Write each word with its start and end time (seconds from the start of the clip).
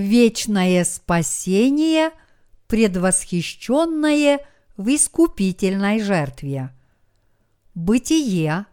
вечное 0.00 0.84
спасение, 0.84 2.10
предвосхищенное 2.66 4.40
в 4.76 4.88
искупительной 4.94 6.00
жертве. 6.00 6.70
Бытие, 7.74 8.66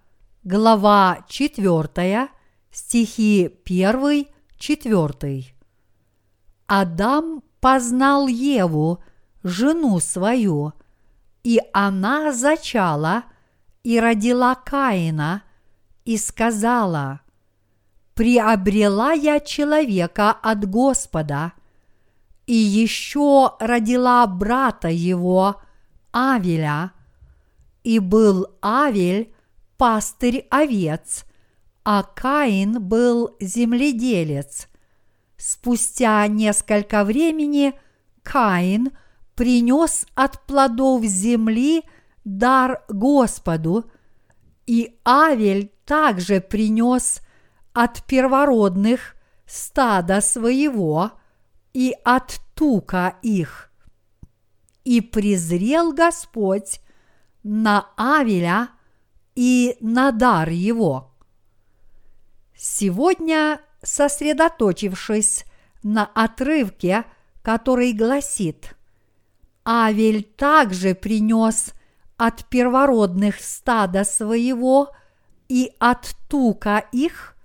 глава 0.43 1.25
4, 1.27 2.29
стихи 2.71 3.51
1, 3.65 4.27
4. 4.57 5.45
Адам 6.67 7.43
познал 7.59 8.27
Еву, 8.27 9.03
жену 9.43 9.99
свою, 9.99 10.73
и 11.43 11.59
она 11.73 12.33
зачала 12.33 13.23
и 13.83 13.99
родила 13.99 14.55
Каина, 14.55 15.43
и 16.03 16.17
сказала, 16.17 17.21
«Приобрела 18.17 19.11
я 19.11 19.39
человека 19.39 20.31
от 20.31 20.67
Господа, 20.67 21.53
и 22.47 22.55
еще 22.55 23.51
родила 23.59 24.25
брата 24.25 24.87
его, 24.87 25.61
Авеля, 26.11 26.93
и 27.83 27.99
был 27.99 28.47
Авель 28.59 29.31
пастырь 29.77 30.47
овец, 30.49 31.25
а 31.83 32.01
Каин 32.01 32.81
был 32.81 33.35
земледелец. 33.39 34.67
Спустя 35.37 36.25
несколько 36.25 37.03
времени 37.03 37.79
Каин 38.23 38.97
принес 39.35 40.07
от 40.15 40.43
плодов 40.47 41.05
земли 41.05 41.83
дар 42.25 42.83
Господу, 42.89 43.85
и 44.65 44.97
Авель 45.05 45.71
также 45.85 46.41
принес 46.41 47.21
от 47.77 48.01
первородных 48.05 49.15
стада 49.45 50.19
своего 50.19 51.11
и 51.73 51.95
от 52.03 52.41
тука 52.55 53.17
их. 53.21 53.71
И 54.83 54.99
презрел 54.99 55.93
Господь 55.93 56.81
на 57.43 57.87
Авеля 57.95 58.69
и 59.35 59.77
на 59.79 60.11
дар 60.11 60.49
его. 60.49 61.11
Сегодня, 62.55 63.61
сосредоточившись 63.83 65.45
на 65.83 66.05
отрывке, 66.05 67.05
который 67.43 67.93
гласит 67.93 68.75
«Авель 69.63 70.23
также 70.23 70.95
принес 70.95 71.73
от 72.17 72.43
первородных 72.45 73.39
стада 73.39 74.03
своего 74.03 74.95
и 75.47 75.71
от 75.77 76.15
тука 76.27 76.83
их», 76.91 77.36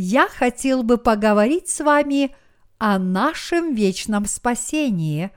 я 0.00 0.28
хотел 0.28 0.84
бы 0.84 0.96
поговорить 0.96 1.68
с 1.68 1.80
вами 1.80 2.32
о 2.78 3.00
нашем 3.00 3.74
вечном 3.74 4.26
спасении, 4.26 5.32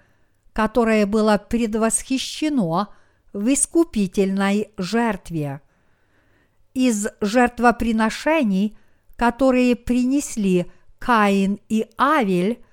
которое 0.53 1.07
было 1.07 1.39
предвосхищено 1.39 2.89
в 3.33 3.51
искупительной 3.51 4.69
жертве. 4.77 5.61
Из 6.75 7.07
жертвоприношений, 7.21 8.77
которые 9.15 9.75
принесли 9.75 10.71
Каин 10.99 11.59
и 11.67 11.87
Авель, 11.97 12.63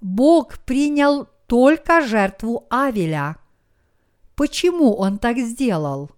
Бог 0.00 0.58
принял 0.64 1.28
только 1.46 2.00
жертву 2.00 2.66
Авеля. 2.70 3.36
Почему 4.34 4.94
он 4.94 5.18
так 5.18 5.38
сделал? 5.38 6.10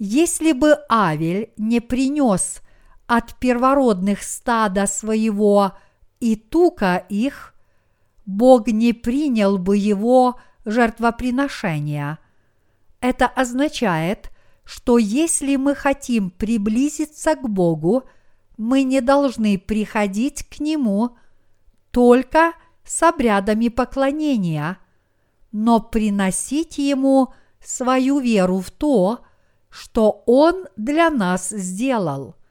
Если 0.00 0.50
бы 0.50 0.78
Авель 0.88 1.52
не 1.56 1.78
принес– 1.78 2.60
от 3.06 3.34
первородных 3.34 4.22
стада 4.22 4.86
своего 4.86 5.72
и 6.20 6.36
тука 6.36 7.04
их, 7.08 7.54
Бог 8.24 8.68
не 8.68 8.92
принял 8.92 9.58
бы 9.58 9.76
его 9.76 10.40
жертвоприношения. 10.64 12.18
Это 13.00 13.26
означает, 13.26 14.30
что 14.64 14.98
если 14.98 15.56
мы 15.56 15.74
хотим 15.74 16.30
приблизиться 16.30 17.34
к 17.34 17.48
Богу, 17.48 18.04
мы 18.56 18.84
не 18.84 19.00
должны 19.00 19.58
приходить 19.58 20.44
к 20.48 20.60
Нему 20.60 21.16
только 21.90 22.52
с 22.84 23.02
обрядами 23.02 23.68
поклонения, 23.68 24.78
но 25.50 25.80
приносить 25.80 26.78
Ему 26.78 27.34
свою 27.60 28.20
веру 28.20 28.60
в 28.60 28.70
то, 28.70 29.20
что 29.68 30.22
Он 30.26 30.66
для 30.76 31.10
нас 31.10 31.48
сделал– 31.50 32.36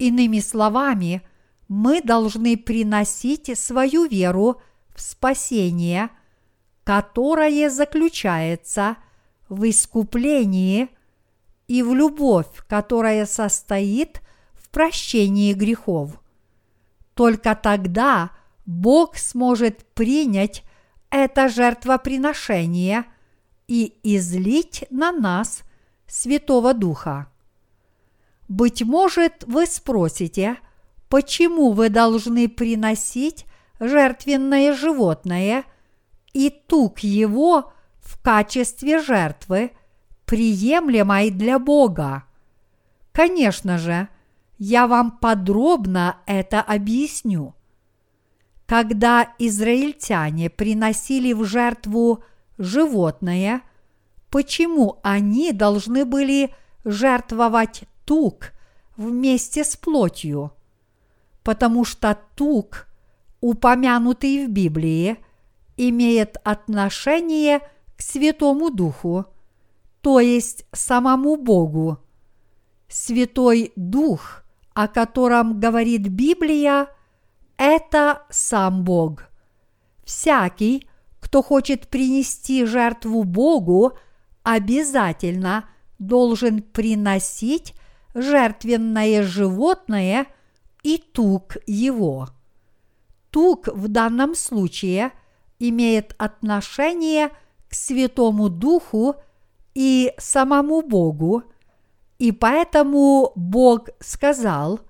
Иными 0.00 0.40
словами, 0.40 1.20
мы 1.68 2.00
должны 2.00 2.56
приносить 2.56 3.56
свою 3.58 4.06
веру 4.06 4.62
в 4.94 5.00
спасение, 5.02 6.08
которое 6.84 7.68
заключается 7.68 8.96
в 9.50 9.68
искуплении 9.68 10.88
и 11.68 11.82
в 11.82 11.94
любовь, 11.94 12.46
которая 12.66 13.26
состоит 13.26 14.22
в 14.54 14.70
прощении 14.70 15.52
грехов. 15.52 16.18
Только 17.12 17.54
тогда 17.54 18.30
Бог 18.64 19.18
сможет 19.18 19.84
принять 19.92 20.64
это 21.10 21.50
жертвоприношение 21.50 23.04
и 23.68 23.98
излить 24.02 24.86
на 24.88 25.12
нас 25.12 25.62
Святого 26.06 26.72
Духа. 26.72 27.29
Быть 28.50 28.82
может, 28.82 29.44
вы 29.46 29.64
спросите, 29.64 30.56
почему 31.08 31.70
вы 31.70 31.88
должны 31.88 32.48
приносить 32.48 33.46
жертвенное 33.78 34.74
животное 34.74 35.62
и 36.32 36.50
тук 36.50 36.98
его 36.98 37.72
в 38.00 38.20
качестве 38.20 39.00
жертвы, 39.00 39.70
приемлемой 40.26 41.30
для 41.30 41.60
Бога. 41.60 42.24
Конечно 43.12 43.78
же, 43.78 44.08
я 44.58 44.88
вам 44.88 45.12
подробно 45.12 46.16
это 46.26 46.60
объясню. 46.60 47.54
Когда 48.66 49.32
израильтяне 49.38 50.50
приносили 50.50 51.32
в 51.34 51.44
жертву 51.44 52.24
животное, 52.58 53.62
почему 54.28 54.98
они 55.04 55.52
должны 55.52 56.04
были 56.04 56.52
жертвовать 56.84 57.84
тук 58.10 58.50
вместе 58.96 59.62
с 59.62 59.76
плотью, 59.76 60.50
потому 61.44 61.84
что 61.84 62.18
тук, 62.34 62.88
упомянутый 63.40 64.46
в 64.48 64.50
Библии, 64.50 65.16
имеет 65.76 66.36
отношение 66.42 67.60
к 67.96 68.02
Святому 68.02 68.70
Духу, 68.70 69.26
то 70.00 70.18
есть 70.18 70.66
самому 70.72 71.36
Богу. 71.36 71.98
Святой 72.88 73.70
Дух, 73.76 74.42
о 74.74 74.88
котором 74.88 75.60
говорит 75.60 76.08
Библия, 76.08 76.88
это 77.58 78.22
сам 78.28 78.82
Бог. 78.82 79.22
Всякий, 80.02 80.88
кто 81.20 81.44
хочет 81.44 81.86
принести 81.86 82.64
жертву 82.64 83.22
Богу, 83.22 83.92
обязательно 84.42 85.70
должен 86.00 86.60
приносить 86.60 87.74
жертвенное 88.14 89.22
животное 89.22 90.26
и 90.82 90.98
тук 90.98 91.56
его. 91.66 92.28
Тук 93.30 93.68
в 93.68 93.88
данном 93.88 94.34
случае 94.34 95.12
имеет 95.58 96.14
отношение 96.18 97.30
к 97.68 97.74
Святому 97.74 98.48
Духу 98.48 99.14
и 99.74 100.12
самому 100.18 100.82
Богу, 100.82 101.44
и 102.18 102.32
поэтому 102.32 103.32
Бог 103.36 103.90
сказал, 104.00 104.80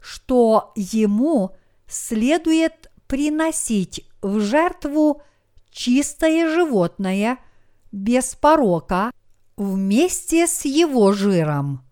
что 0.00 0.72
ему 0.76 1.56
следует 1.86 2.90
приносить 3.06 4.08
в 4.22 4.40
жертву 4.40 5.22
чистое 5.70 6.48
животное 6.48 7.38
без 7.90 8.34
порока 8.34 9.10
вместе 9.56 10.46
с 10.46 10.64
его 10.64 11.12
жиром. 11.12 11.82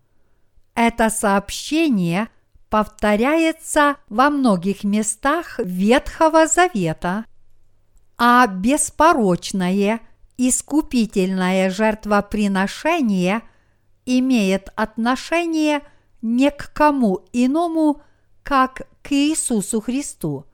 Это 0.75 1.09
сообщение 1.09 2.29
повторяется 2.69 3.97
во 4.07 4.29
многих 4.29 4.83
местах 4.83 5.59
Ветхого 5.59 6.47
Завета, 6.47 7.25
а 8.17 8.47
беспорочное 8.47 9.99
искупительное 10.37 11.69
жертвоприношение 11.69 13.41
имеет 14.05 14.69
отношение 14.75 15.81
не 16.21 16.49
к 16.49 16.71
кому 16.73 17.25
иному, 17.33 18.01
как 18.43 18.87
к 19.01 19.11
Иисусу 19.11 19.81
Христу. 19.81 20.45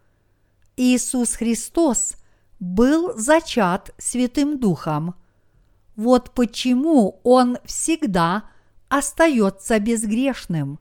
Иисус 0.76 1.36
Христос 1.36 2.16
был 2.60 3.14
зачат 3.16 3.94
Святым 3.98 4.60
Духом. 4.60 5.16
Вот 5.96 6.32
почему 6.32 7.20
Он 7.24 7.60
всегда– 7.66 8.44
остается 8.90 9.80
безгрешным. 9.80 10.80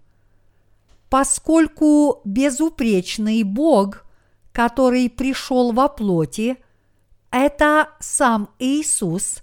Поскольку 1.08 2.20
безупречный 2.24 3.42
Бог, 3.42 4.04
который 4.52 5.08
пришел 5.08 5.72
во 5.72 5.88
плоти, 5.88 6.56
это 7.30 7.90
сам 8.00 8.50
Иисус, 8.58 9.42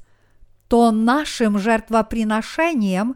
то 0.67 0.91
нашим 0.91 1.59
жертвоприношением 1.59 3.15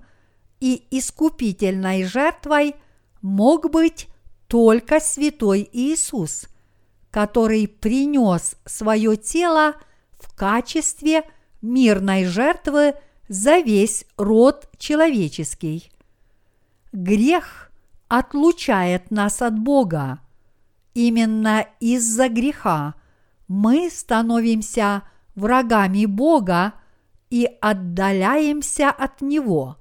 и 0.60 0.86
искупительной 0.92 2.04
жертвой 2.04 2.76
мог 3.22 3.72
быть 3.72 4.08
только 4.48 5.00
святой 5.00 5.68
Иисус, 5.72 6.48
который 7.12 7.68
принес 7.68 8.56
свое 8.66 9.18
тело 9.18 9.76
в 10.20 10.36
качестве 10.36 11.24
мирной 11.62 12.26
жертвы 12.26 12.94
за 13.28 13.60
весь 13.60 14.06
род 14.18 14.70
человеческий. 14.78 15.92
Грех 16.92 17.72
отлучает 18.08 19.12
нас 19.12 19.42
от 19.42 19.58
Бога. 19.60 20.20
Именно 20.94 21.68
из-за 21.80 22.30
греха 22.30 22.96
мы 23.48 23.90
становимся 23.92 25.04
врагами 25.36 26.06
Бога 26.06 26.74
и 27.30 27.50
отдаляемся 27.62 28.90
от 28.90 29.22
Него. 29.22 29.78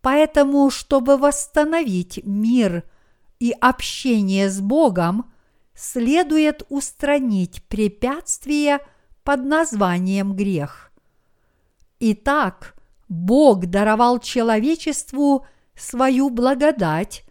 Поэтому, 0.00 0.70
чтобы 0.70 1.16
восстановить 1.16 2.20
мир 2.24 2.84
и 3.38 3.52
общение 3.60 4.48
с 4.48 4.60
Богом, 4.60 5.30
следует 5.74 6.64
устранить 6.68 7.62
препятствие 7.64 8.78
под 9.24 9.44
названием 9.44 10.34
грех. 10.34 10.92
Итак, 12.00 12.74
Бог 13.08 13.66
даровал 13.66 14.18
человечеству 14.18 15.46
свою 15.74 16.30
благодать 16.30 17.24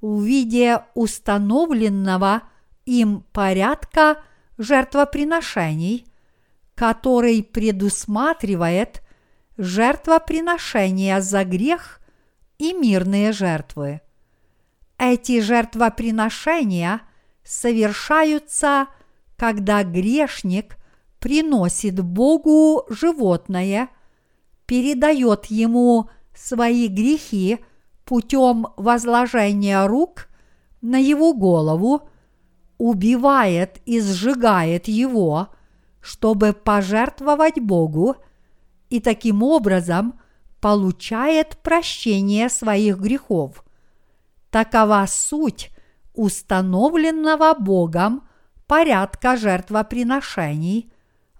в 0.00 0.22
виде 0.22 0.84
установленного 0.94 2.42
им 2.84 3.24
порядка 3.32 4.22
жертвоприношений, 4.58 6.06
который 6.74 7.42
предусматривает 7.42 9.02
жертвоприношения 9.56 11.20
за 11.20 11.44
грех 11.44 12.00
и 12.58 12.72
мирные 12.72 13.32
жертвы. 13.32 14.00
Эти 14.98 15.40
жертвоприношения 15.40 17.00
совершаются, 17.44 18.86
когда 19.36 19.82
грешник 19.82 20.76
приносит 21.18 22.00
Богу 22.00 22.84
животное, 22.88 23.88
передает 24.72 25.44
ему 25.50 26.08
свои 26.34 26.88
грехи 26.88 27.58
путем 28.06 28.68
возложения 28.78 29.86
рук 29.86 30.30
на 30.80 30.96
его 30.96 31.34
голову, 31.34 32.08
убивает 32.78 33.82
и 33.84 34.00
сжигает 34.00 34.88
его, 34.88 35.48
чтобы 36.00 36.54
пожертвовать 36.54 37.60
Богу, 37.60 38.16
и 38.88 38.98
таким 38.98 39.42
образом 39.42 40.18
получает 40.62 41.58
прощение 41.58 42.48
своих 42.48 42.96
грехов. 42.96 43.66
Такова 44.48 45.04
суть 45.06 45.68
установленного 46.14 47.52
Богом 47.52 48.26
порядка 48.66 49.36
жертвоприношений 49.36 50.90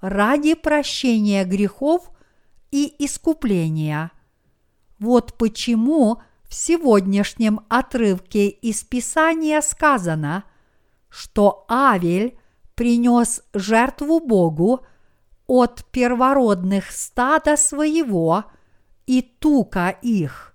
ради 0.02 0.52
прощения 0.52 1.46
грехов 1.46 2.11
и 2.72 2.92
искупления. 2.98 4.10
Вот 4.98 5.38
почему 5.38 6.20
в 6.48 6.54
сегодняшнем 6.54 7.60
отрывке 7.68 8.48
из 8.48 8.82
Писания 8.82 9.60
сказано, 9.60 10.42
что 11.08 11.64
Авель 11.68 12.36
принес 12.74 13.42
жертву 13.54 14.18
Богу 14.18 14.80
от 15.46 15.84
первородных 15.92 16.90
стада 16.90 17.56
своего 17.56 18.46
и 19.06 19.22
тука 19.22 19.90
их– 19.90 20.48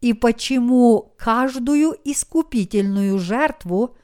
и 0.00 0.14
почему 0.14 1.14
каждую 1.18 1.94
искупительную 2.04 3.18
жертву 3.18 3.96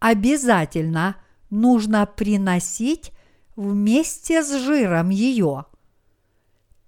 обязательно 0.00 1.16
нужно 1.50 2.06
приносить 2.06 3.12
вместе 3.54 4.42
с 4.42 4.52
жиром 4.58 5.10
ее. 5.10 5.66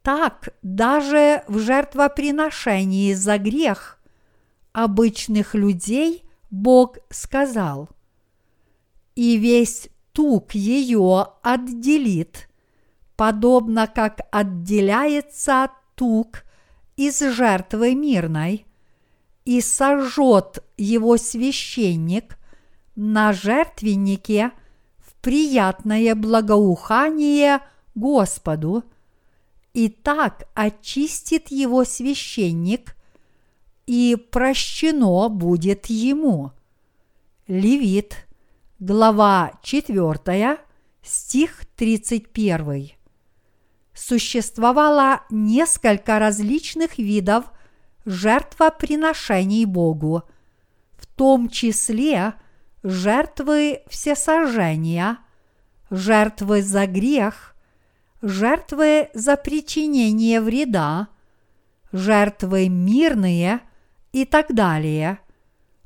Так 0.02 0.48
даже 0.62 1.44
в 1.46 1.58
жертвоприношении 1.58 3.14
за 3.14 3.38
грех 3.38 3.98
обычных 4.72 5.54
людей 5.54 6.24
Бог 6.50 6.98
сказал, 7.08 7.88
и 9.14 9.36
весь 9.36 9.88
тук 10.12 10.54
ее 10.54 11.28
отделит, 11.42 12.48
подобно 13.16 13.86
как 13.86 14.20
отделяется 14.30 15.70
тук– 15.94 16.44
из 16.96 17.20
жертвы 17.20 17.94
мирной, 17.94 18.66
и 19.44 19.60
сожжет 19.60 20.64
его 20.76 21.16
священник 21.16 22.38
на 22.94 23.32
жертвеннике 23.32 24.52
в 24.98 25.14
приятное 25.20 26.14
благоухание 26.14 27.60
Господу, 27.94 28.84
и 29.74 29.88
так 29.88 30.48
очистит 30.54 31.50
его 31.50 31.84
священник, 31.84 32.96
и 33.86 34.16
прощено 34.30 35.28
будет 35.28 35.86
ему. 35.86 36.52
Левит, 37.46 38.26
глава 38.78 39.52
4, 39.62 40.58
стих 41.02 41.66
31 41.76 42.92
существовало 43.94 45.22
несколько 45.30 46.18
различных 46.18 46.98
видов 46.98 47.44
жертвоприношений 48.04 49.64
Богу, 49.64 50.22
в 50.92 51.06
том 51.06 51.48
числе 51.48 52.34
жертвы 52.82 53.82
всесожжения, 53.88 55.18
жертвы 55.90 56.62
за 56.62 56.86
грех, 56.86 57.51
жертвы 58.22 59.10
за 59.12 59.36
причинение 59.36 60.40
вреда, 60.40 61.08
жертвы 61.92 62.68
мирные 62.68 63.60
и 64.12 64.24
так 64.24 64.54
далее. 64.54 65.18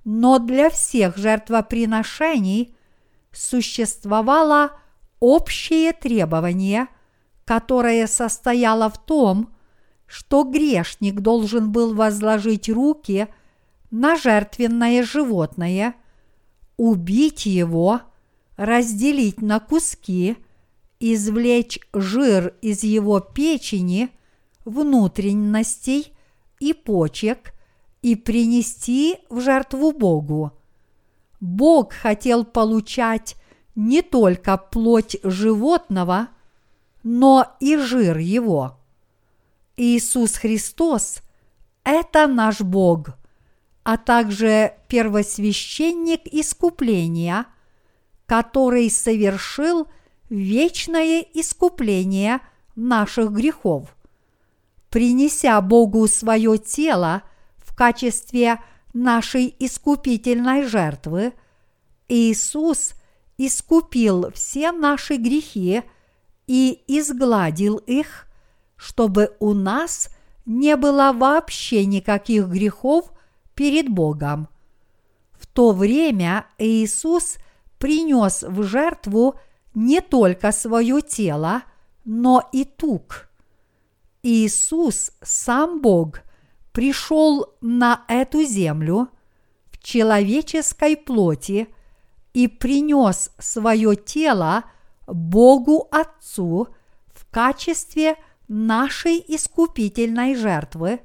Но 0.04 0.38
для 0.38 0.70
всех 0.70 1.16
жертвоприношений 1.16 2.76
существовало 3.32 4.70
общее 5.18 5.92
требование– 5.92 6.86
которое 7.46 8.08
состояло 8.08 8.90
в 8.90 8.98
том, 8.98 9.54
что 10.06 10.42
грешник 10.42 11.20
должен 11.20 11.70
был 11.72 11.94
возложить 11.94 12.68
руки 12.68 13.28
на 13.90 14.16
жертвенное 14.16 15.04
животное, 15.04 15.94
убить 16.76 17.46
его, 17.46 18.02
разделить 18.56 19.40
на 19.40 19.60
куски, 19.60 20.36
извлечь 21.00 21.78
жир 21.92 22.54
из 22.62 22.82
его 22.82 23.20
печени, 23.20 24.10
внутренностей 24.64 26.12
и 26.58 26.72
почек 26.72 27.52
и 28.02 28.16
принести 28.16 29.18
в 29.28 29.40
жертву 29.40 29.92
Богу. 29.92 30.52
Бог 31.40 31.92
хотел 31.92 32.44
получать 32.44 33.36
не 33.74 34.02
только 34.02 34.56
плоть 34.56 35.16
животного– 35.22 36.28
но 37.08 37.54
и 37.60 37.76
жир 37.76 38.18
его. 38.18 38.80
Иисус 39.76 40.38
Христос– 40.38 41.20
это 41.84 42.26
наш 42.26 42.62
Бог, 42.62 43.10
а 43.84 43.96
также 43.96 44.74
первосвященник 44.88 46.22
искупления, 46.26 47.46
который 48.26 48.90
совершил 48.90 49.86
вечное 50.28 51.24
искупление 51.34 52.40
наших 52.74 53.32
грехов. 53.32 53.96
Принеся 54.90 55.60
Богу 55.60 56.06
свое 56.08 56.58
тело 56.58 57.22
в 57.58 57.74
качестве 57.74 58.60
нашей 58.92 59.54
искупительной 59.58 60.62
жертвы, 60.62 61.32
Иисус 62.08 62.94
искупил 63.36 64.30
все 64.32 64.72
наши 64.72 65.16
грехи– 65.16 65.82
и 66.46 66.82
изгладил 66.86 67.76
их, 67.76 68.26
чтобы 68.76 69.34
у 69.40 69.52
нас 69.52 70.10
не 70.44 70.76
было 70.76 71.12
вообще 71.12 71.84
никаких 71.86 72.46
грехов 72.46 73.10
перед 73.54 73.88
Богом. 73.88 74.48
В 75.32 75.46
то 75.46 75.72
время 75.72 76.46
Иисус 76.58 77.36
принес 77.78 78.42
в 78.42 78.62
жертву 78.62 79.38
не 79.76 80.00
только 80.00 80.52
свое 80.52 81.02
тело, 81.02 81.62
но 82.06 82.48
и 82.50 82.64
тук. 82.64 83.28
Иисус, 84.22 85.12
сам 85.22 85.82
Бог, 85.82 86.22
пришел 86.72 87.54
на 87.60 88.02
эту 88.08 88.42
землю 88.42 89.08
в 89.70 89.78
человеческой 89.82 90.96
плоти 90.96 91.68
и 92.32 92.48
принес 92.48 93.30
свое 93.38 93.96
тело 93.96 94.64
Богу 95.06 95.88
Отцу 95.90 96.68
в 97.08 97.30
качестве 97.30 98.16
нашей 98.48 99.22
искупительной 99.28 100.36
жертвы, 100.36 101.00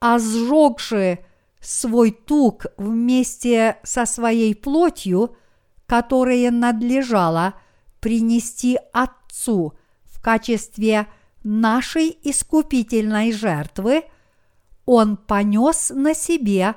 а 0.00 0.18
сжегши 0.18 1.20
свой 1.60 2.10
тук 2.10 2.66
вместе 2.76 3.78
со 3.84 4.06
своей 4.06 4.56
плотью, 4.56 5.36
которое 5.86 6.50
надлежало 6.50 7.54
принести 8.00 8.78
Отцу 8.92 9.74
в 10.04 10.20
качестве 10.20 11.06
нашей 11.42 12.18
искупительной 12.22 13.32
жертвы, 13.32 14.04
Он 14.84 15.16
понес 15.16 15.90
на 15.90 16.14
себе 16.14 16.74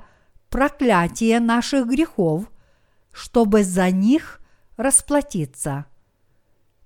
проклятие 0.49 1.39
наших 1.39 1.87
грехов, 1.87 2.49
чтобы 3.11 3.63
за 3.63 3.91
них 3.91 4.39
расплатиться. 4.77 5.85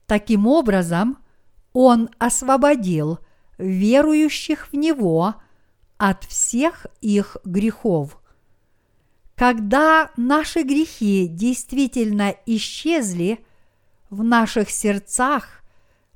Таким 0.06 0.48
образом, 0.48 1.18
Он 1.74 2.10
освободил 2.20 3.20
верующих 3.58 4.72
в 4.72 4.76
Него 4.76 5.36
от 5.98 6.24
всех 6.26 6.88
их 7.02 7.38
грехов. 7.46 8.20
Когда 9.36 10.12
наши 10.16 10.64
грехи 10.64 11.28
действительно 11.28 12.36
исчезли, 12.46 13.46
в 14.14 14.24
наших 14.24 14.70
сердцах 14.70 15.64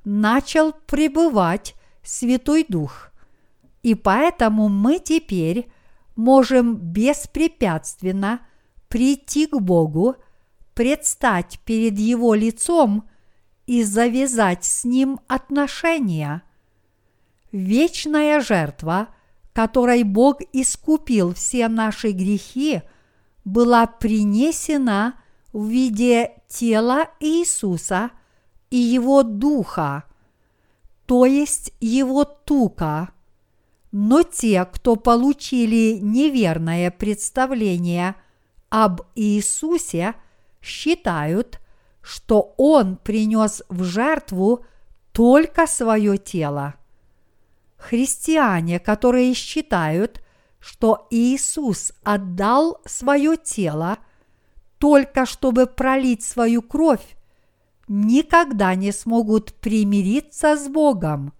начал 0.04 0.72
пребывать 0.72 1.74
Святой 2.04 2.64
Дух. 2.68 3.10
И 3.82 3.94
поэтому 3.94 4.68
мы 4.68 5.00
теперь 5.00 5.70
можем 6.14 6.76
беспрепятственно 6.76 8.40
прийти 8.88 9.46
к 9.46 9.58
Богу, 9.58 10.16
предстать 10.74 11.58
перед 11.64 11.98
Его 11.98 12.34
лицом 12.34 13.08
и 13.66 13.82
завязать 13.82 14.64
с 14.64 14.84
Ним 14.84 15.18
отношения. 15.26 16.42
Вечная 17.50 18.40
жертва, 18.40 19.08
которой 19.52 20.04
Бог 20.04 20.40
искупил 20.52 21.34
все 21.34 21.66
наши 21.66 22.12
грехи, 22.12 22.82
была 23.44 23.86
принесена 23.86 25.14
в 25.58 25.66
виде 25.66 26.36
тела 26.46 27.10
Иисуса 27.18 28.10
и 28.70 28.76
Его 28.76 29.24
Духа, 29.24 30.04
то 31.04 31.26
есть 31.26 31.72
Его 31.80 32.24
тука. 32.24 33.10
Но 33.90 34.22
те, 34.22 34.64
кто 34.66 34.94
получили 34.94 35.98
неверное 36.00 36.92
представление 36.92 38.14
об 38.68 39.00
Иисусе, 39.16 40.14
считают, 40.62 41.58
что 42.02 42.54
Он 42.56 42.96
принес 42.96 43.64
в 43.68 43.82
жертву 43.82 44.64
только 45.10 45.66
свое 45.66 46.18
тело. 46.18 46.74
Христиане, 47.78 48.78
которые 48.78 49.34
считают, 49.34 50.22
что 50.60 51.08
Иисус 51.10 51.92
отдал 52.04 52.80
свое 52.84 53.36
тело 53.36 53.98
только 54.78 55.26
чтобы 55.26 55.66
пролить 55.66 56.22
свою 56.22 56.62
кровь, 56.62 57.16
никогда 57.88 58.74
не 58.74 58.92
смогут 58.92 59.54
примириться 59.54 60.56
с 60.56 60.68
Богом. 60.68 61.32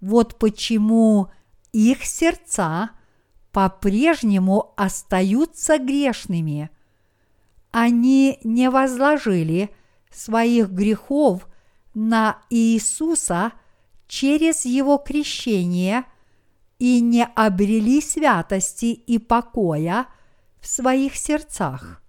Вот 0.00 0.38
почему 0.38 1.28
их 1.72 2.04
сердца 2.04 2.90
по-прежнему 3.52 4.74
остаются 4.76 5.78
грешными. 5.78 6.70
Они 7.70 8.38
не 8.44 8.70
возложили 8.70 9.70
своих 10.10 10.70
грехов 10.70 11.48
на 11.94 12.38
Иисуса 12.50 13.52
через 14.08 14.64
Его 14.64 14.98
крещение 14.98 16.04
и 16.78 17.00
не 17.00 17.24
обрели 17.24 18.00
святости 18.00 18.86
и 18.86 19.18
покоя 19.18 20.06
в 20.60 20.66
своих 20.66 21.16
сердцах 21.16 22.02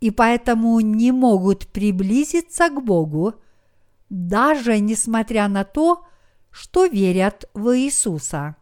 и 0.00 0.10
поэтому 0.10 0.78
не 0.80 1.12
могут 1.12 1.66
приблизиться 1.68 2.68
к 2.68 2.82
Богу, 2.82 3.34
даже 4.08 4.78
несмотря 4.78 5.48
на 5.48 5.64
то, 5.64 6.04
что 6.50 6.86
верят 6.86 7.48
в 7.54 7.76
Иисуса. 7.76 8.56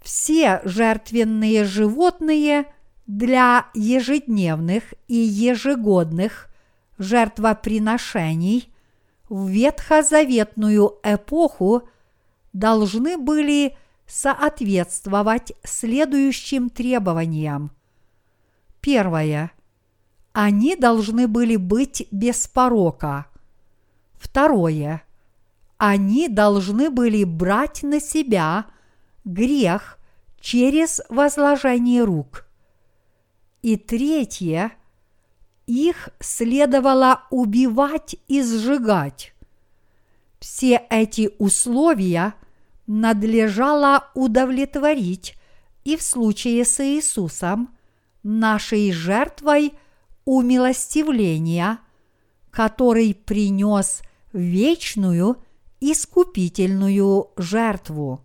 Все 0.00 0.60
жертвенные 0.64 1.64
животные 1.64 2.72
для 3.06 3.66
ежедневных 3.74 4.94
и 5.06 5.14
ежегодных 5.14 6.48
жертвоприношений 6.98 8.72
в 9.28 9.48
ветхозаветную 9.48 10.98
эпоху 11.02 11.88
должны 12.52 13.16
были 13.16 13.76
соответствовать 14.06 15.52
следующим 15.64 16.68
требованиям. 16.68 17.70
Первое. 18.80 19.52
Они 20.32 20.76
должны 20.76 21.28
были 21.28 21.56
быть 21.56 22.06
без 22.10 22.46
порока. 22.46 23.26
Второе. 24.14 25.02
Они 25.76 26.28
должны 26.28 26.90
были 26.90 27.24
брать 27.24 27.82
на 27.82 28.00
себя 28.00 28.66
грех 29.24 29.98
через 30.40 31.00
возложение 31.08 32.04
рук. 32.04 32.46
И 33.62 33.76
третье. 33.76 34.72
Их 35.66 36.08
следовало 36.18 37.22
убивать 37.30 38.16
и 38.26 38.42
сжигать. 38.42 39.34
Все 40.40 40.82
эти 40.90 41.30
условия 41.38 42.34
надлежало 42.86 44.08
удовлетворить 44.14 45.36
и 45.84 45.96
в 45.96 46.02
случае 46.02 46.64
с 46.64 46.80
Иисусом, 46.80 47.76
нашей 48.22 48.92
жертвой 48.92 49.74
умилостивления, 50.24 51.78
который 52.50 53.14
принес 53.14 54.02
вечную 54.32 55.42
искупительную 55.80 57.30
жертву. 57.36 58.24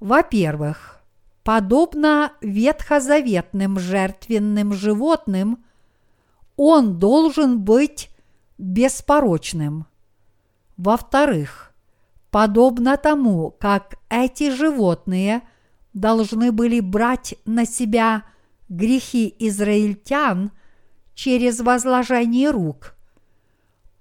Во-первых, 0.00 1.00
подобно 1.42 2.32
ветхозаветным 2.40 3.78
жертвенным 3.78 4.72
животным, 4.72 5.64
он 6.56 6.98
должен 6.98 7.60
быть 7.60 8.10
беспорочным. 8.56 9.86
Во-вторых, 10.76 11.72
подобно 12.30 12.96
тому, 12.96 13.50
как 13.58 13.96
эти 14.08 14.50
животные 14.50 15.42
должны 15.92 16.52
были 16.52 16.80
брать 16.80 17.34
на 17.44 17.66
себя– 17.66 18.24
грехи 18.68 19.34
израильтян 19.38 20.50
через 21.14 21.60
возложение 21.60 22.50
рук. 22.50 22.94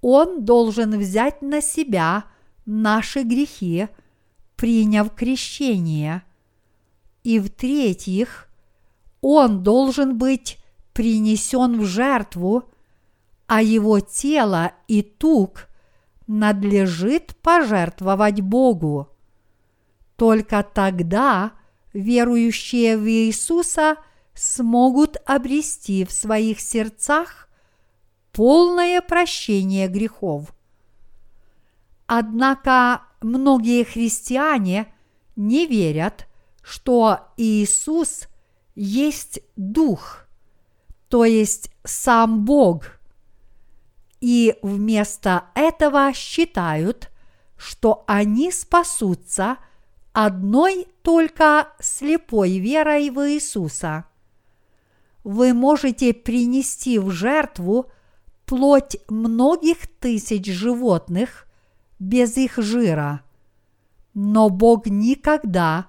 Он 0.02 0.46
должен 0.46 0.98
взять 1.00 1.42
на 1.42 1.62
себя 1.62 2.26
наши 2.66 3.24
грехи, 3.24 3.88
приняв 4.56 5.14
крещение. 5.16 6.24
И 7.24 7.40
в-третьих, 7.40 8.48
он 9.22 9.64
должен 9.64 10.18
быть 10.18 10.58
принесен 10.94 11.80
в 11.80 11.86
жертву, 11.86 12.70
а 13.48 13.62
его 13.62 14.00
тело 14.00 14.74
и 14.88 15.02
тук 15.02 15.68
надлежит 16.28 17.36
пожертвовать 17.42 18.42
Богу. 18.42 19.10
Только 20.16 20.64
тогда 20.64 21.54
верующие 21.94 22.98
в 22.98 23.08
Иисуса– 23.08 23.98
смогут 24.36 25.18
обрести 25.26 26.04
в 26.06 26.12
своих 26.12 26.60
сердцах 26.60 27.50
полное 28.32 29.02
прощение 29.02 29.88
грехов. 29.88 30.54
Однако 32.06 33.04
многие 33.22 33.84
христиане 33.84 34.94
не 35.36 35.66
верят, 35.66 36.28
что 36.62 37.30
Иисус 37.38 38.28
есть 38.76 39.40
Дух, 39.56 40.28
то 41.08 41.24
есть 41.24 41.72
сам 41.84 42.46
Бог, 42.46 43.00
и 44.20 44.58
вместо 44.62 45.46
этого 45.56 46.12
считают, 46.14 47.10
что 47.58 48.04
они 48.08 48.52
спасутся 48.52 49.58
одной 50.14 50.88
только 51.04 51.70
слепой 51.80 52.58
верой 52.58 53.10
в 53.10 53.32
Иисуса– 53.32 54.06
вы 55.26 55.56
можете 55.56 56.14
принести 56.14 57.00
в 57.00 57.10
жертву 57.10 57.88
плоть 58.46 58.98
многих 59.10 59.88
тысяч 59.88 60.46
животных 60.46 61.48
без 61.98 62.38
их 62.38 62.58
жира. 62.58 63.22
Но 64.14 64.50
Бог 64.52 64.86
никогда 64.86 65.88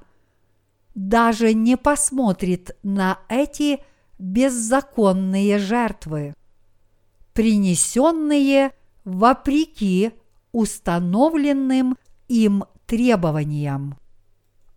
даже 0.95 1.52
не 1.52 1.76
посмотрит 1.76 2.78
на 2.83 3.19
эти 3.28 3.81
беззаконные 4.19 5.59
жертвы, 5.59 6.35
принесенные 7.35 8.73
вопреки 9.05 10.12
установленным 10.52 11.99
им 12.28 12.64
требованиям. 12.87 13.99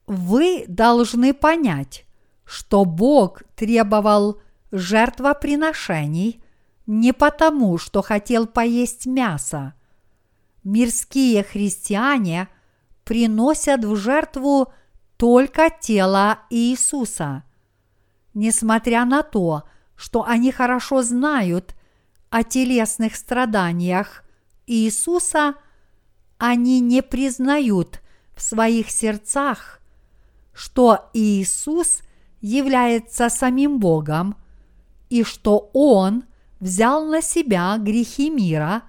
Вы 0.05 0.65
должны 0.67 1.33
понять, 1.33 2.05
что 2.43 2.83
Бог 2.83 3.43
требовал 3.55 4.41
жертвоприношений 4.71 6.43
не 6.85 7.13
потому, 7.13 7.77
что 7.77 8.01
хотел 8.01 8.47
поесть 8.47 9.05
мясо. 9.05 9.73
Мирские 10.63 11.43
христиане 11.43 12.47
приносят 13.03 13.85
в 13.85 13.95
жертву 13.95 14.73
только 15.17 15.69
тело 15.69 16.39
Иисуса. 16.49 17.43
Несмотря 18.33 19.05
на 19.05 19.23
то, 19.23 19.63
что 19.95 20.23
они 20.23 20.51
хорошо 20.51 21.01
знают 21.01 21.75
о 22.29 22.43
телесных 22.43 23.15
страданиях 23.15 24.23
Иисуса, 24.65 25.55
они 26.37 26.79
не 26.79 27.01
признают 27.01 28.01
в 28.35 28.41
своих 28.41 28.89
сердцах, 28.89 29.81
что 30.53 31.09
Иисус 31.13 32.01
является 32.39 33.29
самим 33.29 33.79
Богом 33.79 34.37
и 35.09 35.23
что 35.23 35.69
Он 35.73 36.23
взял 36.59 37.05
на 37.05 37.21
себя 37.21 37.77
грехи 37.77 38.29
мира 38.29 38.83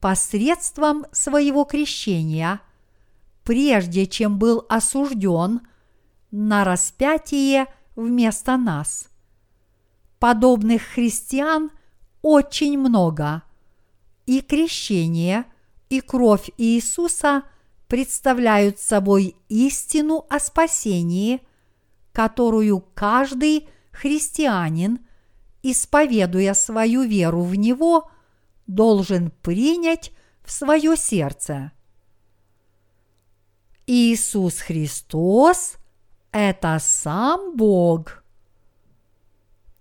посредством 0.00 1.06
своего 1.12 1.64
крещения, 1.64 2.60
прежде 3.44 4.06
чем 4.06 4.38
был 4.38 4.64
осужден 4.68 5.60
на 6.30 6.64
распятие 6.64 7.66
вместо 7.96 8.56
нас. 8.56 9.08
Подобных 10.18 10.82
христиан 10.82 11.70
очень 12.22 12.78
много, 12.78 13.42
и 14.26 14.42
крещение, 14.42 15.46
и 15.88 16.00
кровь 16.00 16.50
Иисуса 16.56 17.42
представляют 17.88 18.78
собой 18.78 19.34
истину 19.48 20.24
о 20.30 20.38
спасении, 20.38 21.40
которую 22.12 22.84
каждый 22.94 23.68
христианин, 23.90 25.00
исповедуя 25.62 26.54
свою 26.54 27.02
веру 27.02 27.42
в 27.42 27.54
Него, 27.54 28.10
должен 28.66 29.30
принять 29.42 30.12
в 30.42 30.52
свое 30.52 30.96
сердце. 30.96 31.72
Иисус 33.86 34.60
Христос– 34.60 35.74
это 36.32 36.78
сам 36.80 37.56
Бог. 37.56 38.22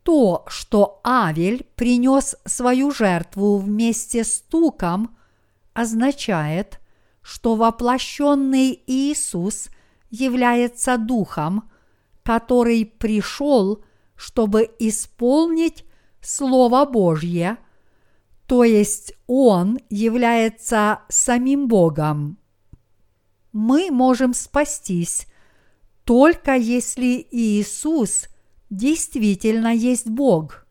То, 0.03 0.45
что 0.47 0.99
Авель 1.03 1.67
принес 1.75 2.35
свою 2.45 2.91
жертву 2.91 3.57
вместе 3.57 4.23
с 4.23 4.41
туком, 4.41 5.15
означает, 5.73 6.79
что 7.21 7.55
воплощенный 7.55 8.81
Иисус 8.87 9.69
является 10.09 10.97
Духом, 10.97 11.69
который 12.23 12.85
пришел, 12.85 13.83
чтобы 14.19 14.69
исполнить 14.77 15.83
Слово 16.21 16.85
Божье, 16.85 17.57
то 18.45 18.63
есть 18.63 19.13
Он 19.25 19.79
является 19.89 20.99
самим 21.09 21.67
Богом 21.67 22.39
мы 23.51 23.89
можем 23.91 24.33
спастись 24.33 25.25
только 26.03 26.55
если 26.55 27.27
Иисус 27.29 28.27
действительно 28.69 29.73
есть 29.73 30.07
Бог. 30.07 30.65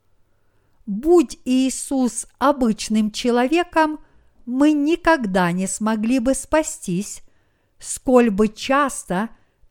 Будь 0.86 1.38
Иисус 1.44 2.26
обычным 2.38 3.10
человеком, 3.10 4.00
мы 4.46 4.72
никогда 4.72 5.52
не 5.52 5.66
смогли 5.66 6.18
бы 6.18 6.34
спастись, 6.34 7.22
сколь 7.78 8.30
бы 8.30 8.48
часто 8.48 9.28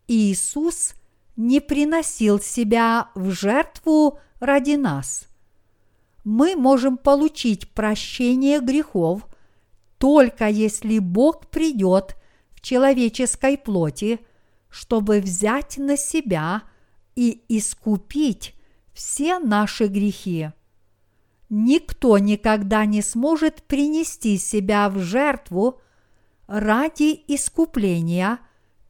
Иисус 0.08 0.94
не 1.38 1.62
приносил 1.62 2.39
себя 2.41 3.10
в 3.15 3.32
жертву 3.32 4.19
ради 4.39 4.76
нас. 4.76 5.28
Мы 6.26 6.58
можем 6.58 6.97
получить 6.97 7.69
прощение 7.69 8.60
грехов 8.60 9.28
только 9.97 10.47
если 10.47 11.00
Бог 11.00 11.47
придет 11.47 12.15
человеческой 12.62 13.58
плоти, 13.58 14.19
чтобы 14.69 15.21
взять 15.21 15.78
на 15.78 15.95
себя 15.95 16.63
и 17.15 17.41
искупить 17.47 18.54
все 18.93 19.39
наши 19.39 19.88
грехи. 19.88 20.52
Никто 21.50 22.17
никогда 22.17 22.86
не 22.86 23.02
сможет 23.02 23.63
принести 23.63 24.38
себя 24.38 24.89
в 24.89 25.00
жертву 25.00 25.80
ради 26.47 27.23
искупления 27.28 28.39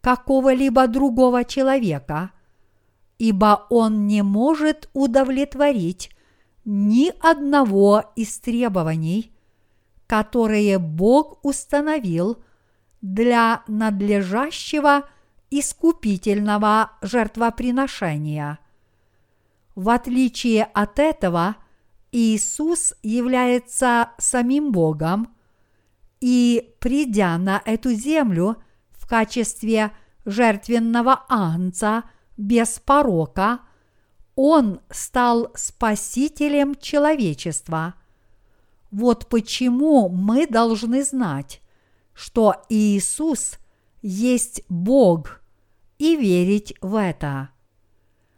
какого-либо 0.01 0.88
другого 0.88 1.45
человека, 1.45 2.31
ибо 3.17 3.65
он 3.69 4.08
не 4.08 4.21
может 4.21 4.89
удовлетворить 4.93 6.12
ни 6.65 7.12
одного 7.21 8.12
из 8.15 8.38
требований, 8.39 9.32
которые 10.06 10.80
Бог 10.80 11.39
установил 11.43 12.43
для 13.01 13.63
надлежащего 13.67 15.03
искупительного 15.49 16.91
жертвоприношения. 17.01 18.60
В 19.75 19.89
отличие 19.89 20.63
от 20.63 20.99
этого, 20.99 21.56
Иисус 22.12 22.93
является 23.03 24.10
самим 24.17 24.71
Богом, 24.71 25.36
и 26.19 26.73
придя 26.80 27.38
на 27.38 27.62
эту 27.63 27.91
землю 27.91 28.58
в 28.91 29.08
качестве 29.08 29.91
жертвенного 30.25 31.25
ангца 31.30 32.03
без 32.38 32.80
порока, 32.80 33.60
Он 34.36 34.80
стал 34.89 35.52
спасителем 35.56 36.76
человечества. 36.76 37.95
Вот 38.91 39.28
почему 39.28 40.08
мы 40.10 40.47
должны 40.47 41.04
знать, 41.04 41.62
что 42.13 42.56
Иисус 42.69 43.58
есть 44.02 44.62
Бог 44.69 45.41
и 45.97 46.15
верить 46.15 46.73
в 46.82 46.95
это. 46.95 47.50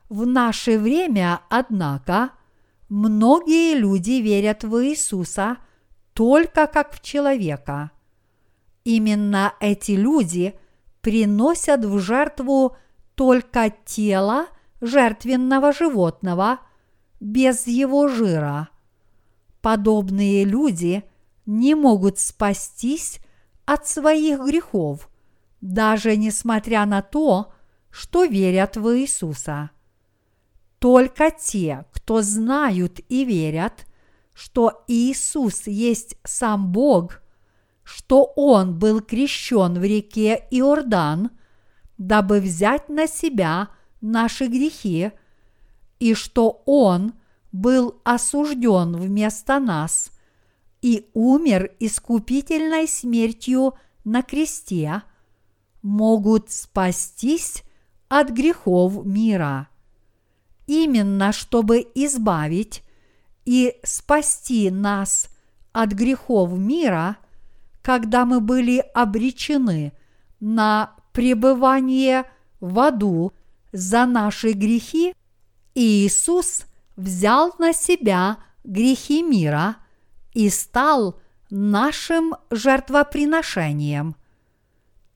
В 0.07 0.25
наше 0.25 0.79
время, 0.79 1.41
однако, 1.49 2.31
многие 2.88 3.75
люди 3.75 4.21
верят 4.21 4.63
в 4.63 4.83
Иисуса 4.83 5.57
только 6.13 6.67
как 6.67 6.93
в 6.93 7.01
человека. 7.01 7.91
Именно 8.83 9.53
эти 9.59 9.91
люди 9.91 10.57
приносят 11.01 11.85
в 11.85 11.99
жертву 11.99 12.75
только 13.19 13.73
тело 13.84 14.47
жертвенного 14.79 15.73
животного 15.73 16.62
без 17.19 17.67
его 17.67 18.08
жира. 18.08 18.69
Подобные 19.60 20.45
люди 20.45 21.03
не 21.45 21.75
могут 21.75 22.17
спастись 22.17 23.19
от 23.65 23.86
своих 23.86 24.39
грехов, 24.39 25.10
даже 25.60 26.15
несмотря 26.15 26.86
на 26.86 27.01
то, 27.01 27.51
что 27.89 28.23
верят 28.23 28.77
в 28.77 28.97
Иисуса. 28.97 29.71
Только 30.79 31.29
те, 31.29 31.88
кто 31.91 32.21
знают 32.21 33.01
и 33.10 33.25
верят, 33.25 33.86
что 34.32 34.86
Иисус 34.88 35.67
есть 35.67 36.15
сам 36.23 36.71
Бог, 36.71 37.21
что 37.84 38.32
Он 38.38 38.79
был 38.79 39.01
крещен 39.01 39.73
в 39.77 39.84
реке 39.84 40.47
Иордан, 40.51 41.32
дабы 41.99 42.41
взять 42.41 42.89
на 42.89 43.05
себя 43.05 43.69
наши 44.01 44.47
грехи, 44.47 45.12
и 45.99 46.15
что 46.15 46.63
Он 46.65 47.13
был 47.51 48.01
осужден 48.03 48.95
вместо 48.95 49.59
нас– 49.59 50.12
и 50.81 51.09
умер 51.13 51.71
искупительной 51.79 52.88
смертью 52.88 53.75
на 54.03 54.21
кресте, 54.21 55.03
могут 55.81 56.51
спастись 56.51 57.63
от 58.07 58.29
грехов 58.29 59.05
мира. 59.05 59.67
Именно 60.67 61.31
чтобы 61.31 61.85
избавить 61.95 62.83
и 63.45 63.75
спасти 63.83 64.69
нас 64.69 65.29
от 65.71 65.91
грехов 65.91 66.51
мира, 66.57 67.17
когда 67.81 68.25
мы 68.25 68.39
были 68.39 68.83
обречены 68.93 69.93
на 70.39 70.95
пребывание 71.19 72.23
в 72.60 72.79
аду 72.79 73.34
за 73.71 74.05
наши 74.05 74.53
грехи, 74.53 75.13
Иисус 75.75 76.63
взял 76.95 77.53
на 77.60 77.73
себя 77.73 78.38
грехи 78.63 79.21
мира– 79.21 79.75
и 80.34 80.49
стал 80.49 81.19
нашим 81.49 82.36
жертвоприношением. 82.51 84.15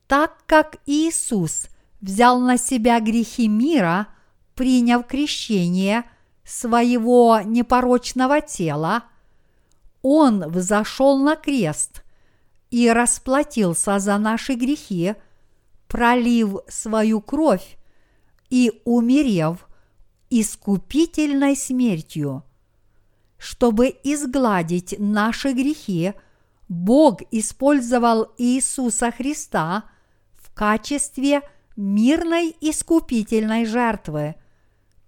Так 0.08 0.38
как 0.46 0.78
Иисус 0.86 1.68
взял 2.02 2.40
на 2.40 2.58
себя 2.58 3.00
грехи 3.00 3.48
мира, 3.48 4.08
приняв 4.56 5.08
крещение 5.08 6.04
своего 6.44 7.40
непорочного 7.44 8.42
тела, 8.42 9.04
Он 10.02 10.50
взошел 10.50 11.18
на 11.18 11.36
крест 11.36 12.04
и 12.70 12.90
расплатился 12.90 14.00
за 14.00 14.18
наши 14.18 14.56
грехи, 14.56 15.16
пролив 15.94 16.58
свою 16.68 17.22
кровь 17.22 17.78
и 18.50 18.82
умерев 18.84 19.68
искупительной 20.32 21.56
смертью. 21.56 22.44
Чтобы 23.38 23.96
изгладить 24.04 24.96
наши 24.98 25.54
грехи, 25.54 26.14
Бог 26.68 27.22
использовал 27.30 28.34
Иисуса 28.40 29.12
Христа 29.12 29.84
в 30.32 30.52
качестве 30.56 31.42
мирной 31.76 32.56
искупительной 32.60 33.66
жертвы, 33.66 34.34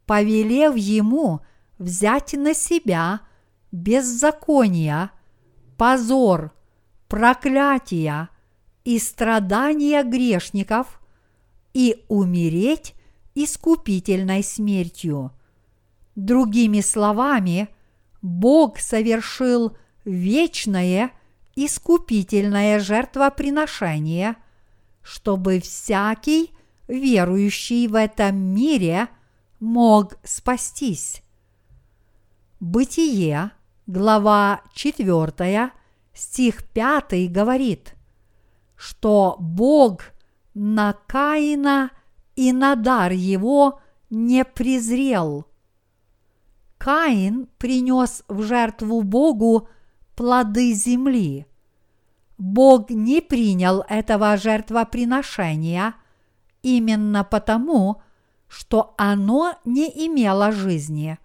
повелев 0.06 0.76
Ему 0.76 1.40
взять 1.80 2.34
на 2.34 2.54
себя 2.54 3.22
беззакония, 3.72 5.10
позор, 5.78 6.54
проклятия 7.08 8.30
и 8.86 9.00
страдания 9.00 10.04
грешников 10.04 11.02
и 11.74 12.06
умереть 12.08 12.94
искупительной 13.34 14.44
смертью. 14.44 15.32
Другими 16.16 16.80
словами, 16.80 17.68
Бог 18.22 18.80
совершил 18.80 19.76
вечное 20.06 21.12
искупительное 21.56 22.80
жертвоприношение, 22.80 24.36
чтобы 25.02 25.60
всякий 25.60 26.52
верующий 26.88 27.88
в 27.88 27.96
этом 27.96 28.38
мире 28.38 29.08
мог 29.60 30.18
спастись. 30.24 31.22
Бытие, 32.60 33.52
глава 33.88 34.62
4, 34.74 35.72
стих 36.14 36.64
5 36.70 37.32
говорит, 37.32 37.95
что 38.76 39.38
Бог 39.40 40.14
на 40.54 40.94
Каина 41.08 41.92
и 42.36 42.52
на 42.52 42.76
дар 42.76 43.12
его 43.12 43.80
не 44.10 44.44
презрел. 44.44 45.46
Каин 46.78 47.48
принес 47.58 48.24
в 48.28 48.44
жертву 48.44 49.02
Богу 49.02 49.68
плоды 50.16 50.74
земли. 50.74 51.46
Бог 52.38 52.90
не 52.90 53.22
принял 53.22 53.84
этого 53.88 54.36
жертвоприношения 54.38 55.96
именно 56.62 57.24
потому, 57.24 58.02
что 58.48 58.94
оно 58.98 59.56
не 59.66 59.88
имело 60.08 60.52
жизни, 60.52 61.18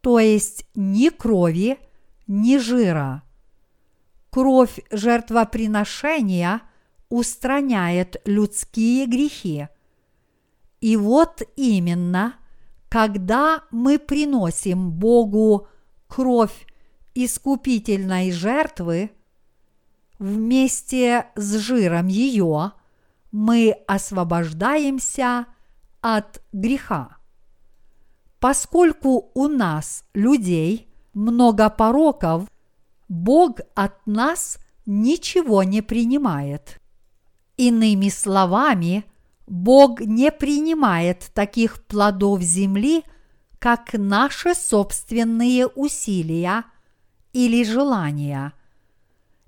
то 0.00 0.18
есть 0.18 0.66
ни 0.74 1.08
крови, 1.08 1.78
ни 2.26 2.58
жира. 2.58 3.22
Кровь 4.30 4.80
жертвоприношения 4.90 6.62
устраняет 7.08 8.20
людские 8.24 9.06
грехи. 9.06 9.68
И 10.80 10.96
вот 10.96 11.42
именно, 11.56 12.34
когда 12.88 13.64
мы 13.70 13.98
приносим 13.98 14.90
Богу 14.90 15.68
кровь 16.06 16.66
искупительной 17.14 18.30
жертвы, 18.30 19.10
вместе 20.18 21.26
с 21.34 21.56
жиром 21.56 22.06
ее 22.06 22.72
мы 23.32 23.76
освобождаемся 23.86 25.46
от 26.00 26.42
греха. 26.52 27.16
Поскольку 28.40 29.30
у 29.34 29.48
нас, 29.48 30.04
людей, 30.14 30.88
много 31.12 31.68
пороков, 31.70 32.48
Бог 33.08 33.60
от 33.74 34.06
нас 34.06 34.58
ничего 34.86 35.62
не 35.62 35.82
принимает. 35.82 36.80
Иными 37.56 38.08
словами, 38.08 39.04
Бог 39.46 40.00
не 40.00 40.30
принимает 40.30 41.30
таких 41.34 41.84
плодов 41.86 42.42
земли, 42.42 43.02
как 43.58 43.94
наши 43.94 44.54
собственные 44.54 45.66
усилия 45.66 46.64
или 47.32 47.64
желания. 47.64 48.52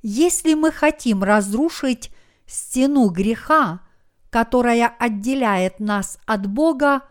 Если 0.03 0.55
мы 0.55 0.73
хотим 0.73 1.23
разрушить 1.23 2.11
стену 2.47 3.09
греха, 3.11 3.81
которая 4.31 4.89
отделяет 4.99 5.81
нас 5.81 6.19
от 6.25 6.47
Бога, 6.47 7.03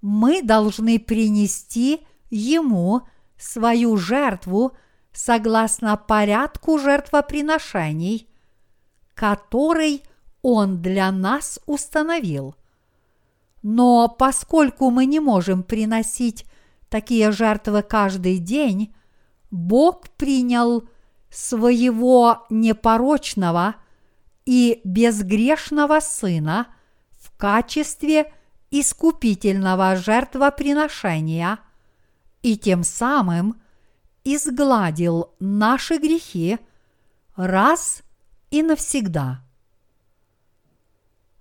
мы 0.00 0.42
должны 0.42 0.98
принести 0.98 2.00
Ему 2.30 3.02
свою 3.36 3.96
жертву 3.96 4.76
согласно 5.14 5.96
порядку 5.96 6.78
жертвоприношений, 6.78 8.28
который 9.14 10.02
Он 10.42 10.82
для 10.82 11.10
нас 11.10 11.58
установил. 11.66 12.54
Но 13.62 14.08
поскольку 14.08 14.90
мы 14.90 15.06
не 15.06 15.20
можем 15.20 15.62
приносить 15.62 16.44
такие 16.90 17.30
жертвы 17.32 17.82
каждый 17.82 18.38
день, 18.38 18.94
Бог 19.50 20.08
принял 20.10 20.86
своего 21.30 22.44
непорочного 22.50 23.76
и 24.44 24.80
безгрешного 24.84 26.00
Сына 26.00 26.66
в 27.12 27.34
качестве 27.38 28.32
искупительного 28.70 29.96
жертвоприношения 29.96 31.58
и 32.42 32.58
тем 32.58 32.82
самым 32.82 33.62
изгладил 34.24 35.34
наши 35.38 35.98
грехи 35.98 36.58
раз 37.36 38.02
и 38.50 38.62
навсегда. 38.62 39.40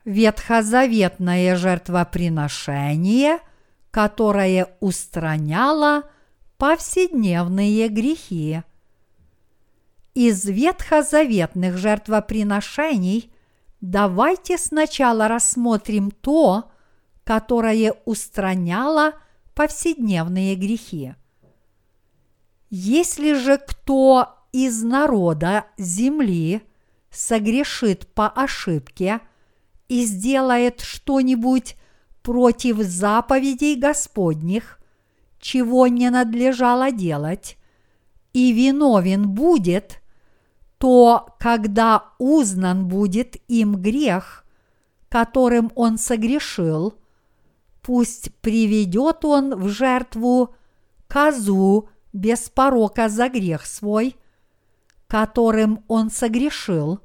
Ветхозаветное 0.05 1.55
жертвоприношение, 1.55 3.39
которое 3.89 4.75
устраняло 4.81 6.03
повседневные 6.57 7.87
грехи. 7.87 8.63
Из 10.13 10.45
ветхозаветных 10.45 11.77
жертвоприношений 11.77 13.31
давайте 13.79 14.57
сначала 14.57 15.27
рассмотрим 15.27 16.11
то, 16.11 16.71
которое 17.23 17.93
устраняло 18.05 19.13
повседневные 19.55 20.55
грехи. 20.55 21.15
Если 22.75 23.33
же 23.33 23.59
кто 23.59 24.29
из 24.51 24.81
народа 24.81 25.67
земли 25.77 26.63
согрешит 27.11 28.07
по 28.15 28.27
ошибке 28.27 29.19
и 29.89 30.03
сделает 30.05 30.81
что-нибудь 30.81 31.75
против 32.23 32.77
заповедей 32.77 33.75
Господних, 33.75 34.79
чего 35.39 35.85
не 35.85 36.09
надлежало 36.09 36.91
делать, 36.91 37.59
и 38.33 38.51
виновен 38.51 39.29
будет, 39.29 40.01
то 40.79 41.27
когда 41.39 42.05
узнан 42.17 42.87
будет 42.87 43.35
им 43.47 43.75
грех, 43.75 44.45
которым 45.09 45.71
он 45.75 45.99
согрешил, 45.99 46.95
пусть 47.83 48.33
приведет 48.41 49.23
он 49.25 49.61
в 49.61 49.69
жертву 49.69 50.55
козу 51.07 51.89
без 52.13 52.49
порока 52.49 53.09
за 53.09 53.27
грех 53.27 53.65
свой, 53.65 54.15
которым 55.07 55.83
он 55.87 56.09
согрешил, 56.09 56.99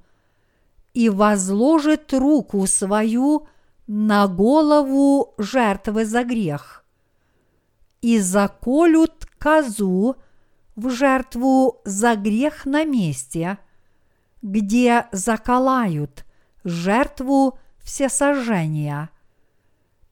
и 0.92 1.08
возложит 1.08 2.12
руку 2.12 2.66
свою 2.66 3.48
на 3.86 4.28
голову 4.28 5.34
жертвы 5.38 6.04
за 6.04 6.24
грех, 6.24 6.84
и 8.02 8.18
заколют 8.20 9.26
козу 9.38 10.16
в 10.76 10.90
жертву 10.90 11.80
за 11.84 12.14
грех 12.14 12.66
на 12.66 12.84
месте, 12.84 13.58
где 14.42 15.06
заколают 15.10 16.24
жертву 16.64 17.58
всесожжения, 17.82 19.10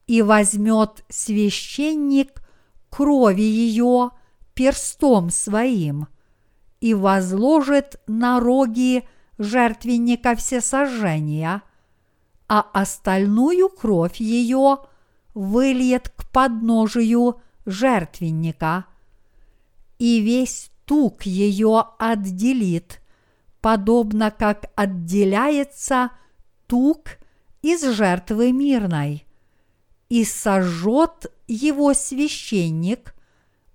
и 0.07 0.21
возьмет 0.21 1.03
священник 1.09 2.41
крови 2.89 3.41
ее 3.41 4.11
перстом 4.57 5.29
своим 5.29 6.07
и 6.81 6.93
возложит 6.93 8.01
на 8.07 8.41
роги 8.41 9.07
жертвенника 9.37 10.35
всесожжения, 10.35 11.61
а 12.49 12.65
остальную 12.73 13.69
кровь 13.69 14.17
ее 14.17 14.79
выльет 15.33 16.09
к 16.09 16.29
подножию 16.31 17.39
жертвенника– 17.65 18.85
и 19.99 20.21
весь 20.21 20.71
тук 20.85 21.23
ее 21.23 21.85
отделит, 21.97 23.01
подобно 23.61 24.31
как 24.31 24.71
отделяется 24.75 26.11
тук 26.67 27.17
из 27.61 27.83
жертвы 27.83 28.51
мирной, 28.51 29.25
и 30.09 30.23
сожжет 30.23 31.31
его 31.47 31.93
священник 31.93 33.15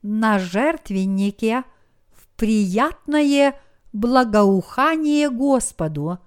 на 0.02 0.38
жертвеннике 0.38 1.64
в 2.12 2.28
приятное 2.36 3.58
благоухание 3.92 5.30
Господу, 5.30 6.18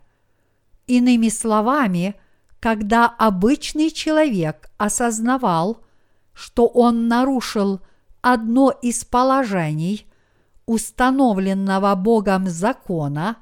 Иными 0.87 1.29
словами, 1.29 2.15
когда 2.61 3.07
обычный 3.07 3.91
человек 3.91 4.71
осознавал, 4.79 5.83
что 6.33 6.67
он 6.67 7.09
нарушил 7.09 7.81
одно 8.23 8.71
из 8.71 9.05
положений 9.05 10.07
установленного 10.67 11.95
Богом 11.95 12.47
закона 12.47 13.39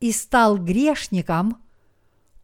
и 0.00 0.10
стал 0.10 0.56
грешником, 0.56 1.58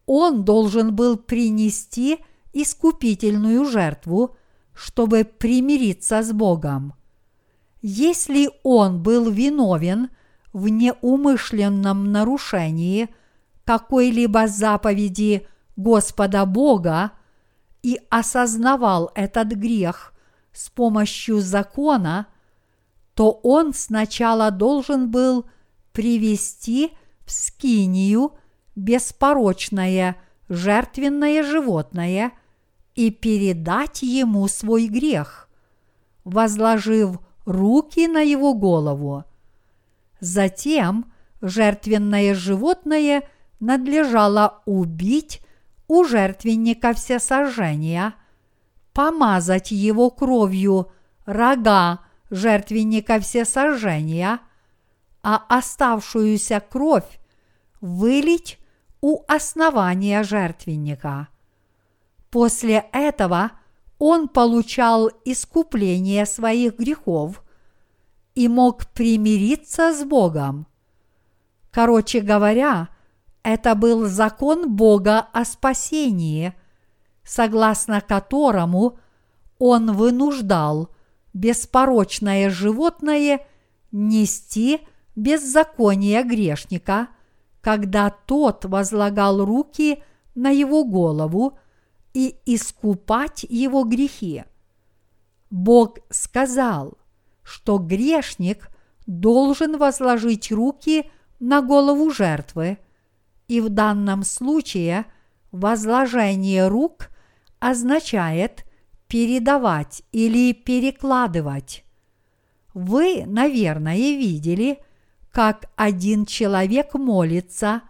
он 0.07 0.45
должен 0.45 0.95
был 0.95 1.17
принести 1.17 2.19
искупительную 2.53 3.65
жертву, 3.65 4.37
чтобы 4.75 5.25
примириться 5.25 6.23
с 6.23 6.33
Богом. 6.33 6.95
Если 7.81 8.51
он 8.63 9.03
был 9.03 9.31
виновен 9.31 10.11
в 10.53 10.69
неумышленном 10.69 12.11
нарушении 12.13 13.09
какой-либо 13.65 14.49
заповеди 14.49 15.47
Господа 15.77 16.45
Бога 16.45 17.13
и 17.83 18.01
осознавал 18.11 19.11
этот 19.15 19.49
грех 19.49 20.13
с 20.53 20.69
помощью 20.71 21.41
закона, 21.41 22.27
то 23.15 23.31
он 23.43 23.73
сначала 23.73 24.51
должен 24.51 25.11
был 25.11 25.47
привести 25.93 26.93
в 27.25 27.31
скинию 27.31 28.33
беспорочное 28.75 30.17
жертвенное 30.49 31.43
животное 31.45 32.33
и 32.95 33.11
передать 33.11 34.03
ему 34.03 34.49
свой 34.49 34.89
грех, 34.89 35.49
возложив 36.25 37.21
руки 37.45 38.07
на 38.09 38.21
его 38.21 38.55
голову. 38.55 39.25
Затем 40.21 41.13
жертвенное 41.41 42.35
животное 42.35 43.29
надлежало 43.59 44.63
убить 44.67 45.41
у 45.89 46.05
жертвенника 46.05 46.95
всесожжения, 46.95 48.15
помазать 48.93 49.71
его 49.71 50.11
кровью 50.11 50.93
рога 51.25 52.01
жертвенника 52.31 53.19
всесожжения, 53.21 54.41
а 55.23 55.43
оставшуюся 55.49 56.61
кровь 56.61 57.19
вылить 57.81 58.59
у 59.01 59.25
основания 59.27 60.23
жертвенника. 60.23 61.29
После 62.31 62.85
этого 62.93 63.53
он 63.99 64.29
получал 64.29 65.11
искупление 65.25 66.25
своих 66.27 66.79
грехов 66.79 67.43
и 68.35 68.49
мог 68.49 68.87
примириться 68.87 69.93
с 69.93 70.05
Богом. 70.05 70.67
Короче 71.71 72.21
говоря, 72.21 72.89
это 73.43 73.75
был 73.75 74.07
закон 74.07 74.75
Бога 74.75 75.21
о 75.33 75.45
спасении, 75.45 76.55
согласно 77.25 78.01
которому 78.01 78.99
он 79.59 79.93
вынуждал 79.93 80.91
беспорочное 81.33 82.51
животное 82.51 83.47
нести 83.93 84.81
беззаконие 85.17 86.23
грешника, 86.25 87.09
когда 87.61 88.11
тот 88.11 88.65
возлагал 88.65 89.45
руки 89.45 90.03
на 90.35 90.51
его 90.51 90.85
голову– 90.85 91.59
и 92.15 92.37
искупать 92.47 93.45
его 93.49 93.85
грехи. 93.85 94.45
Бог 95.51 95.99
сказал, 96.11 96.99
что 97.51 97.79
грешник 97.79 98.71
должен 99.07 99.77
возложить 99.77 100.53
руки 100.53 101.11
на 101.41 101.63
голову 101.63 102.11
жертвы, 102.11 102.79
и 103.49 103.61
в 103.61 103.69
данном 103.69 104.23
случае 104.23 105.07
возложение 105.51 106.69
рук 106.69 107.11
означает 107.59 108.65
передавать 109.09 110.03
или 110.13 110.53
перекладывать. 110.53 111.85
Вы, 112.73 113.25
наверное, 113.27 113.97
видели, 113.97 114.79
как 115.33 115.71
один 115.75 116.27
человек 116.27 116.95
молится, 116.95 117.83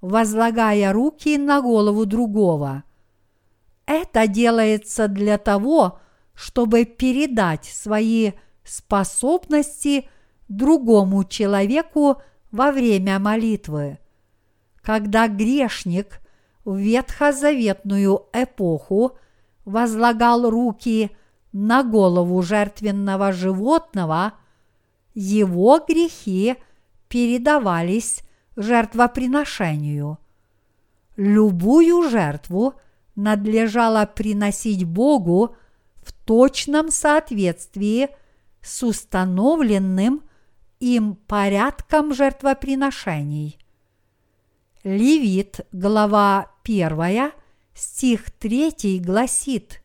возлагая 0.00 0.92
руки 0.92 1.38
на 1.38 1.62
голову 1.62 2.04
другого– 2.04 2.82
это 3.86 4.26
делается 4.26 5.08
для 5.08 5.38
того, 5.38 6.00
чтобы 6.34 6.84
передать 6.84 7.64
свои 7.64 8.32
способности 8.64 10.08
другому 10.48 11.24
человеку 11.24 12.22
во 12.50 12.72
время 12.72 13.18
молитвы. 13.18 13.98
Когда 14.82 15.28
грешник 15.28 16.20
в 16.64 16.76
ветхозаветную 16.76 18.26
эпоху 18.32 19.16
возлагал 19.64 20.48
руки 20.48 21.10
на 21.52 21.82
голову 21.82 22.42
жертвенного 22.42 23.32
животного, 23.32 24.34
его 25.14 25.80
грехи 25.86 26.56
передавались 27.08 28.22
жертвоприношению. 28.56 30.18
Любую 31.16 32.08
жертву 32.08 32.74
надлежало 33.14 34.06
приносить 34.06 34.84
Богу 34.84 35.54
в 36.02 36.12
точном 36.12 36.90
соответствии 36.90 38.10
с 38.64 38.82
установленным 38.82 40.22
им 40.80 41.14
порядком 41.14 42.12
жертвоприношений. 42.14 43.58
Левит, 44.82 45.60
глава 45.70 46.50
1, 46.64 47.32
стих 47.74 48.30
3 48.32 49.00
гласит 49.00 49.82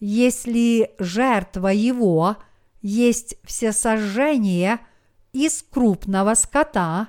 «Если 0.00 0.90
жертва 0.98 1.68
его 1.68 2.36
есть 2.82 3.36
всесожжение 3.44 4.80
из 5.32 5.62
крупного 5.62 6.34
скота, 6.34 7.08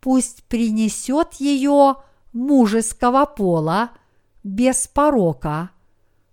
пусть 0.00 0.42
принесет 0.44 1.34
ее 1.34 1.96
мужеского 2.32 3.26
пола– 3.26 3.92
без 4.44 4.88
порока, 4.88 5.70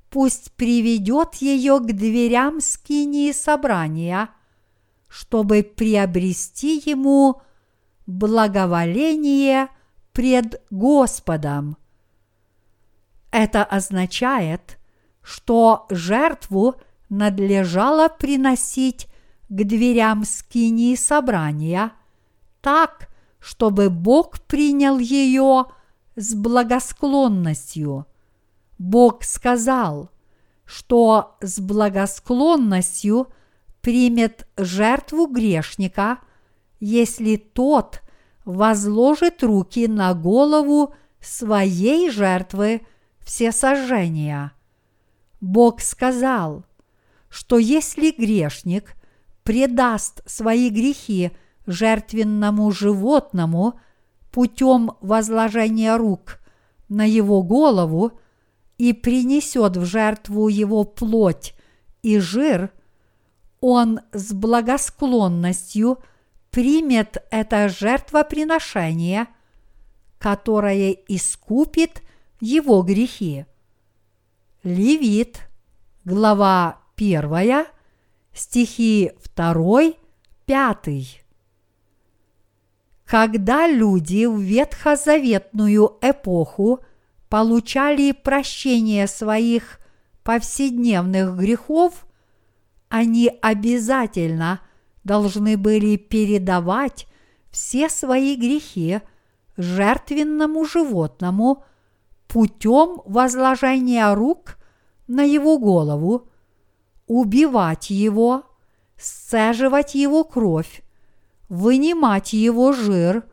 пусть 0.10 0.52
приведет 0.54 1.36
ее 1.36 1.80
к 1.80 1.86
дверям 1.86 2.62
скинии 2.62 3.32
собрания, 3.32 4.30
чтобы 5.08 5.64
приобрести 5.64 6.82
ему 6.86 7.42
благоволение 8.06 9.70
пред 10.14 10.62
Господом. 10.70 11.78
Это 13.32 13.64
означает, 13.64 14.80
что 15.22 15.86
жертву 15.90 16.76
надлежало 17.10 18.10
приносить 18.10 19.08
к 19.50 19.64
дверям 19.64 20.26
скинии 20.26 20.96
собрания 20.96 21.92
так, 22.62 23.10
чтобы 23.40 23.90
Бог 23.90 24.40
принял 24.42 25.00
ее 25.00 25.66
с 26.16 26.34
благосклонностью. 26.34 28.06
Бог 28.80 29.24
сказал, 29.24 30.10
что 30.66 31.38
с 31.42 31.60
благосклонностью 31.60 33.28
примет 33.82 34.48
жертву 34.58 35.28
грешника, 35.28 36.18
если 36.80 37.36
тот 37.36 38.02
возложит 38.44 39.44
руки 39.44 39.88
на 39.88 40.16
голову 40.16 40.96
своей 41.22 42.10
жертвы 42.10 42.82
все 43.20 43.52
сожжения. 43.52 44.54
Бог 45.40 45.82
сказал, 45.82 46.66
что 47.30 47.60
если 47.60 48.10
грешник 48.10 48.96
предаст 49.44 50.28
свои 50.28 50.72
грехи 50.72 51.32
жертвенному 51.68 52.72
животному– 52.72 53.80
путем 54.32 54.92
возложения 55.02 55.98
рук 55.98 56.40
на 56.88 57.06
его 57.06 57.44
голову 57.44 58.20
и 58.80 58.94
принесет 58.94 59.78
в 59.78 59.86
жертву 59.86 60.48
его 60.48 60.86
плоть 60.86 61.54
и 62.02 62.18
жир, 62.18 62.72
он 63.60 64.00
с 64.14 64.32
благосклонностью 64.32 66.00
примет 66.50 67.18
это 67.30 67.68
жертвоприношение, 67.68 69.28
которое 70.18 70.92
искупит 70.92 72.02
его 72.40 72.82
грехи. 72.82 73.46
Левит, 74.64 75.50
глава 76.06 76.80
1, 76.96 77.66
стихи 78.34 79.12
2, 79.36 79.82
5. 80.46 81.24
Когда 83.06 83.68
люди 83.68 84.26
в 84.26 84.40
ветхозаветную 84.40 85.98
эпоху 86.02 86.80
получали 87.30 88.12
прощение 88.12 89.08
своих 89.08 89.80
повседневных 90.24 91.38
грехов, 91.38 92.06
они 92.90 93.32
обязательно 93.42 94.62
должны 95.04 95.58
были 95.58 95.96
передавать 95.96 97.08
все 97.52 97.90
свои 97.90 98.36
грехи 98.36 99.02
жертвенному 99.58 100.66
животному 100.66 101.64
путем 102.28 103.02
возложения 103.06 104.14
рук 104.14 104.58
на 105.08 105.24
его 105.24 105.58
голову, 105.58 106.30
убивать 107.08 107.90
его, 107.90 108.44
сцеживать 108.98 109.96
его 109.96 110.24
кровь, 110.24 110.84
вынимать 111.50 112.34
его 112.34 112.72
жир, 112.74 113.24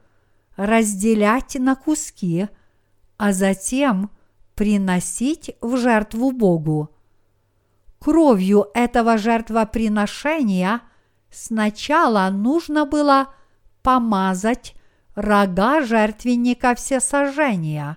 разделять 0.56 1.56
на 1.56 1.76
куски, 1.76 2.48
а 3.16 3.32
затем 3.32 4.10
приносить 4.54 5.54
в 5.60 5.76
жертву 5.76 6.32
Богу. 6.32 6.90
Кровью 7.98 8.68
этого 8.74 9.18
жертвоприношения 9.18 10.82
сначала 11.30 12.28
нужно 12.30 12.86
было 12.86 13.34
помазать 13.82 14.74
рога 15.14 15.82
жертвенника 15.82 16.74
всесожжения. 16.74 17.96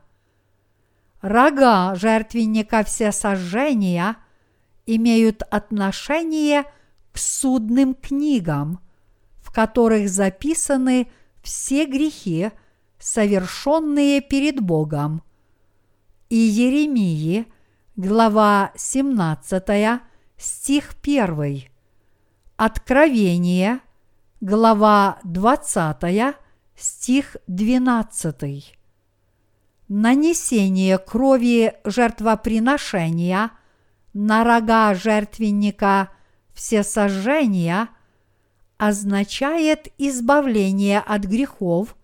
Рога 1.22 1.96
жертвенника 1.96 2.84
всесожжения 2.84 4.16
имеют 4.86 5.44
отношение 5.52 6.64
к 7.12 7.18
судным 7.18 7.94
книгам, 7.94 8.80
в 9.42 9.52
которых 9.52 10.10
записаны 10.10 11.12
все 11.44 11.86
грехи, 11.86 12.52
совершенные 13.00 14.22
перед 14.22 14.60
Богом. 14.60 15.24
И 16.30 16.36
Еремии, 16.36 17.48
глава 17.96 18.72
17, 18.76 20.02
стих 20.38 20.94
1. 21.02 21.64
Откровение, 22.58 23.80
глава 24.42 25.20
20, 25.24 26.36
стих 26.76 27.38
12. 27.48 28.76
Нанесение 29.88 30.98
крови 31.00 31.74
жертвоприношения 31.84 33.52
на 34.14 34.44
рога 34.44 34.94
жертвенника 34.94 36.10
всесожжения 36.54 37.90
означает 38.78 39.88
избавление 39.98 41.00
от 41.00 41.24
грехов, 41.24 41.96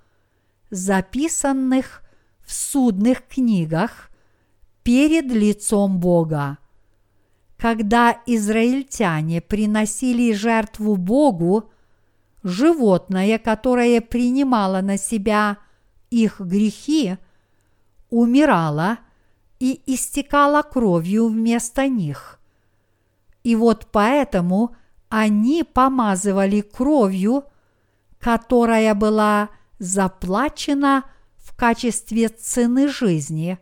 записанных 0.75 2.03
в 2.45 2.53
судных 2.53 3.25
книгах 3.27 4.11
перед 4.83 5.25
лицом 5.25 5.99
Бога. 5.99 6.57
Когда 7.57 8.21
израильтяне 8.25 9.41
приносили 9.41 10.33
жертву 10.33 10.97
Богу, 10.97 11.71
животное, 12.43 13.39
которое 13.39 14.01
принимало 14.01 14.81
на 14.81 14.97
себя 14.97 15.57
их 16.11 16.39
грехи, 16.39 17.17
умирало 18.09 18.99
и 19.59 19.81
истекало 19.85 20.61
кровью 20.61 21.29
вместо 21.29 21.87
них. 21.87 22.39
И 23.43 23.55
вот 23.55 23.87
поэтому 23.91 24.75
они 25.07 25.63
помазывали 25.63 26.61
кровью, 26.61 27.45
которая 28.19 28.93
была 28.93 29.49
заплачена 29.79 31.03
в 31.37 31.55
качестве 31.55 32.29
цены 32.29 32.87
жизни, 32.87 33.59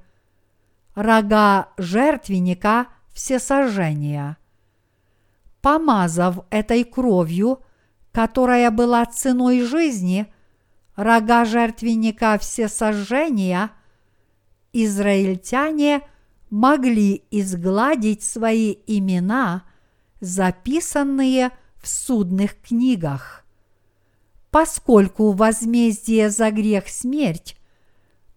рога 0.96 1.70
жертвенника 1.78 2.88
всесожжения. 3.14 4.38
Помазав 5.62 6.40
этой 6.50 6.84
кровью– 6.84 7.62
которая 8.14 8.70
была 8.70 9.06
ценой 9.06 9.62
жизни, 9.62 10.32
рога 10.96 11.46
жертвенника 11.46 12.38
всесожжения, 12.40 13.72
израильтяне 14.72 16.02
могли 16.52 17.24
изгладить 17.32 18.24
свои 18.24 18.78
имена, 18.86 19.64
записанные 20.22 21.50
в 21.82 21.88
судных 21.88 22.62
книгах. 22.62 23.43
Поскольку 24.54 25.34
возмездие 25.34 26.30
за 26.30 26.50
грех 26.52 26.88
смерть, 26.88 27.58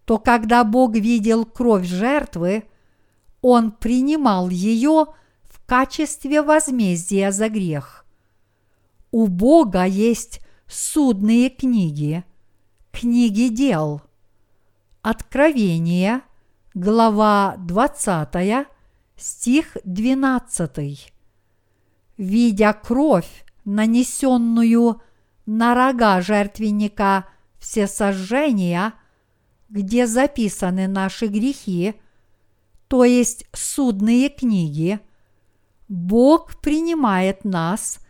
то 0.03 0.17
когда 0.17 0.65
Бог 0.65 0.95
видел 0.95 1.45
кровь 1.45 1.85
жертвы, 1.85 2.65
Он 3.41 3.71
принимал 3.71 4.49
ее 4.49 5.05
в 5.43 5.65
качестве 5.65 6.41
возмездия 6.41 7.31
за 7.31 7.47
грех 7.47 8.03
у 9.11 9.27
Бога 9.27 9.83
есть 9.83 10.41
судные 10.67 11.49
книги, 11.49 12.23
книги 12.91 13.47
дел. 13.47 14.01
Откровение, 15.01 16.21
глава 16.73 17.55
20, 17.57 18.67
стих 19.15 19.77
12. 19.85 21.13
Видя 22.17 22.73
кровь, 22.73 23.45
нанесенную 23.63 25.01
на 25.47 25.73
рога 25.73 26.21
жертвенника 26.21 27.25
всесожжения, 27.57 28.93
где 29.69 30.05
записаны 30.05 30.87
наши 30.87 31.25
грехи, 31.25 31.95
то 32.87 33.03
есть 33.03 33.47
судные 33.53 34.29
книги, 34.29 34.99
Бог 35.87 36.61
принимает 36.61 37.43
нас– 37.43 37.97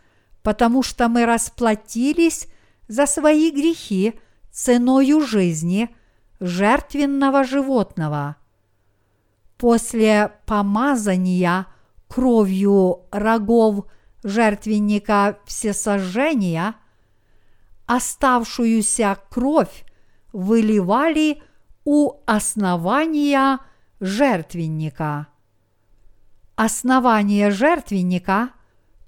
потому 0.48 0.82
что 0.82 1.08
мы 1.08 1.26
расплатились 1.26 2.48
за 2.88 3.04
свои 3.04 3.50
грехи 3.50 4.18
ценою 4.50 5.20
жизни 5.20 5.94
жертвенного 6.40 7.44
животного. 7.44 8.36
После 9.58 10.32
помазания 10.46 11.66
кровью 12.08 13.00
рогов 13.10 13.84
жертвенника 14.22 15.38
всесожжения 15.44 16.76
оставшуюся 17.88 19.18
кровь 19.30 19.84
выливали 20.32 21.42
у 21.84 22.20
основания 22.26 23.60
жертвенника. 23.98 25.26
Основание 26.54 27.50
жертвенника 27.50 28.50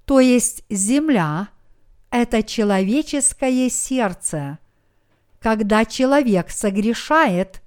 то 0.05 0.19
есть 0.19 0.63
земля– 0.69 1.49
это 2.09 2.41
человеческое 2.41 3.69
сердце. 3.69 4.57
Когда 5.39 5.85
человек 5.85 6.49
согрешает, 6.49 7.61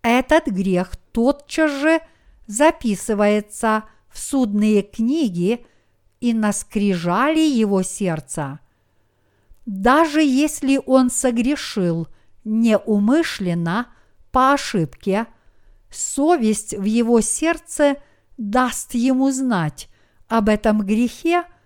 этот 0.00 0.46
грех 0.46 0.94
тотчас 1.12 1.72
же 1.72 2.00
записывается 2.46 3.82
в 4.08 4.18
судные 4.18 4.82
книги 4.82 5.66
и 6.20 6.32
на 6.32 6.52
скрижали 6.52 7.40
его 7.40 7.82
сердца. 7.82 8.60
Даже 9.66 10.22
если 10.22 10.80
он 10.86 11.10
согрешил 11.10 12.08
неумышленно, 12.44 13.88
по 14.32 14.52
ошибке, 14.52 15.26
совесть 15.90 16.74
в 16.74 16.84
его 16.84 17.20
сердце 17.20 17.96
даст 18.38 18.94
ему 18.94 19.30
знать 19.30 19.88
об 20.28 20.48
этом 20.48 20.80
грехе– 20.80 21.44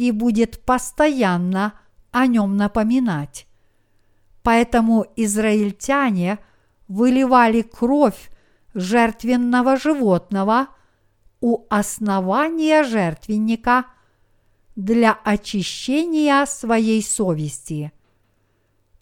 и 0.00 0.12
будет 0.12 0.64
постоянно 0.64 1.74
о 2.10 2.26
нем 2.26 2.56
напоминать. 2.56 3.46
Поэтому 4.42 5.04
израильтяне 5.14 6.38
выливали 6.88 7.60
кровь 7.60 8.30
жертвенного 8.72 9.76
животного 9.76 10.68
у 11.42 11.66
основания 11.68 12.82
жертвенника 12.82 13.84
для 14.84 15.12
очищения 15.12 16.44
своей 16.46 17.02
совести. 17.02 17.92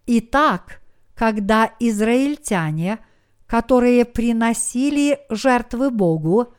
Итак, 0.07 0.81
когда 1.15 1.73
израильтяне, 1.79 2.99
которые 3.47 4.05
приносили 4.05 5.21
жертвы 5.31 5.91
Богу, 5.91 6.55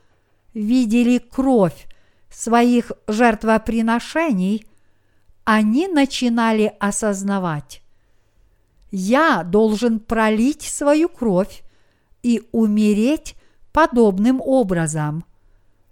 видели 0.54 1.18
кровь 1.18 1.88
своих 2.30 2.92
жертвоприношений, 3.08 4.66
они 5.44 5.88
начинали 5.88 6.74
осознавать, 6.80 7.82
я 8.92 9.44
должен 9.44 10.00
пролить 10.00 10.62
свою 10.62 11.10
кровь 11.10 11.64
и 12.24 12.48
умереть 12.52 13.36
подобным 13.72 14.42
образом. 14.42 15.26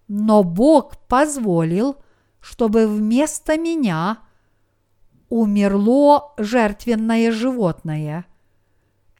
Но 0.07 0.43
Бог 0.43 0.97
позволил, 1.07 1.97
чтобы 2.47 2.87
вместо 2.87 3.57
меня 3.57 4.19
умерло 5.27 6.33
жертвенное 6.37 7.29
животное. 7.33 8.25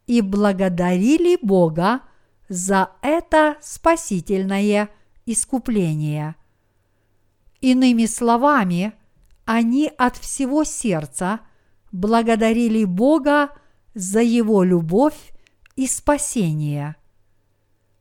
И 0.06 0.22
благодарили 0.22 1.38
Бога 1.42 2.04
за 2.48 2.92
это 3.02 3.58
спасительное 3.60 4.90
искупление. 5.26 6.38
Иными 7.60 8.06
словами, 8.06 8.94
они 9.44 9.92
от 9.98 10.16
всего 10.16 10.64
сердца 10.64 11.42
благодарили 11.92 12.86
Бога 12.86 13.50
за 13.94 14.22
Его 14.22 14.64
любовь 14.64 15.34
и 15.76 15.86
спасение. 15.86 16.96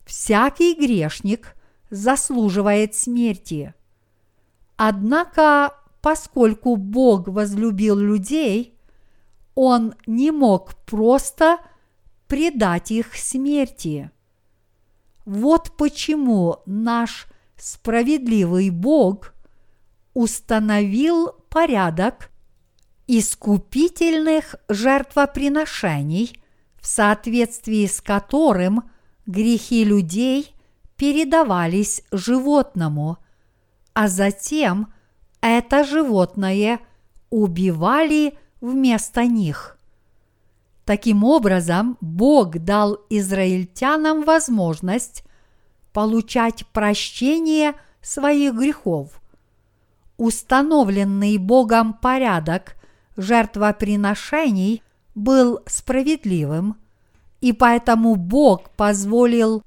Всякий 0.04 0.74
грешник 0.74 1.56
заслуживает 1.90 2.94
смерти. 2.94 3.74
Однако, 4.76 5.74
поскольку 6.02 6.76
Бог 6.76 7.28
возлюбил 7.28 7.96
людей, 7.96 8.78
Он 9.54 9.94
не 10.06 10.30
мог 10.30 10.74
просто 10.84 11.58
предать 12.28 12.90
их 12.90 13.14
смерти. 13.14 14.10
Вот 15.24 15.72
почему 15.76 16.58
наш 16.66 17.26
справедливый 17.56 18.70
Бог 18.70 19.34
установил 20.14 21.32
порядок 21.48 22.30
искупительных 23.06 24.56
жертвоприношений, 24.68 26.40
в 26.80 26.86
соответствии 26.86 27.86
с 27.86 28.00
которым 28.00 28.84
грехи 29.26 29.84
людей 29.84 30.54
передавались 30.96 32.02
животному, 32.12 33.18
а 33.96 34.08
затем 34.08 34.92
это 35.40 35.82
животное 35.82 36.80
убивали 37.30 38.36
вместо 38.60 39.24
них. 39.24 39.78
Таким 40.84 41.24
образом, 41.24 41.96
Бог 42.02 42.58
дал 42.58 42.98
израильтянам 43.08 44.22
возможность 44.24 45.24
получать 45.94 46.66
прощение 46.74 47.72
своих 48.02 48.52
грехов. 48.52 49.18
Установленный 50.18 51.38
Богом 51.38 51.94
порядок 51.94 52.76
жертвоприношений 53.16 54.82
был 55.14 55.60
справедливым, 55.64 56.76
и 57.40 57.54
поэтому 57.54 58.16
Бог 58.16 58.68
позволил 58.72 59.62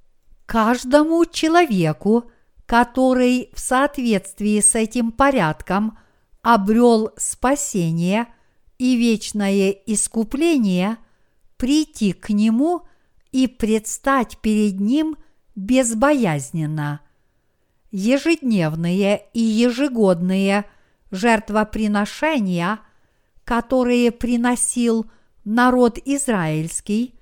каждому 0.46 1.26
человеку, 1.26 2.30
который 2.70 3.50
в 3.56 3.60
соответствии 3.60 4.60
с 4.60 4.76
этим 4.76 5.12
порядком 5.12 5.98
обрел 6.44 7.10
спасение 7.18 8.28
и 8.78 8.96
вечное 8.96 9.72
искупление– 9.72 10.98
прийти 11.58 12.14
к 12.14 12.30
Нему 12.30 12.84
и 13.32 13.48
предстать 13.48 14.38
перед 14.38 14.80
Ним 14.80 15.18
безбоязненно. 15.56 17.02
Ежедневные 17.90 19.24
и 19.34 19.40
ежегодные 19.40 20.66
жертвоприношения, 21.10 22.82
которые 23.46 24.12
приносил 24.12 25.10
народ 25.44 25.98
израильский, 26.06 27.16